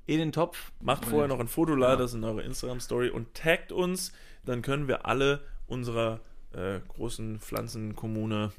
[0.07, 0.73] in den Topf.
[0.81, 2.03] Macht vorher noch ein Foto, ladet Ja.
[2.03, 4.13] das in eure Instagram-Story und taggt uns.
[4.45, 6.21] Dann können wir alle unserer
[6.53, 8.53] äh, großen Pflanzenkommune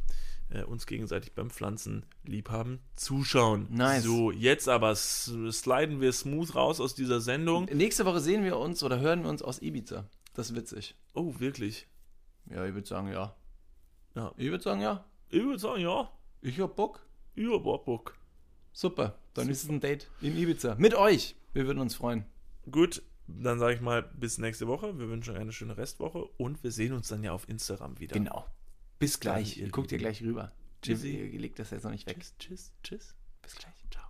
[0.49, 3.67] äh, uns gegenseitig beim Pflanzen liebhaben zuschauen.
[3.69, 4.03] Nice.
[4.03, 7.65] So, jetzt aber sliden wir smooth raus aus dieser Sendung.
[7.65, 10.05] Nächste Woche sehen wir uns oder hören wir uns aus Ibiza.
[10.33, 10.95] Das ist witzig.
[11.13, 11.87] Oh, wirklich?
[12.49, 13.35] Ja, ich würde sagen, ja.
[14.15, 14.31] Ja.
[14.37, 15.05] Ich würde sagen, ja.
[15.29, 16.09] Ich würde sagen, ja.
[16.41, 17.05] Ich hab Bock.
[17.35, 18.15] Über Bock.
[18.74, 19.17] Super.
[19.34, 19.51] Dann Super.
[19.51, 20.76] ist es ein Date in Ibiza.
[20.76, 21.36] Mit euch.
[21.53, 22.26] Wir würden uns freuen.
[22.69, 24.97] Gut, dann sage ich mal bis nächste Woche.
[24.99, 28.13] Wir wünschen euch eine schöne Restwoche und wir sehen uns dann ja auf Instagram wieder.
[28.13, 28.45] Genau.
[28.99, 29.55] Bis gleich.
[29.55, 30.51] Dann, ihr Guckt ihr gleich rüber.
[30.82, 31.15] Tschüssi.
[31.15, 32.17] Ihr legt das jetzt noch nicht weg.
[32.19, 33.15] Tschüss, tschüss, tschüss.
[33.41, 33.74] Bis gleich.
[33.91, 34.03] Ciao.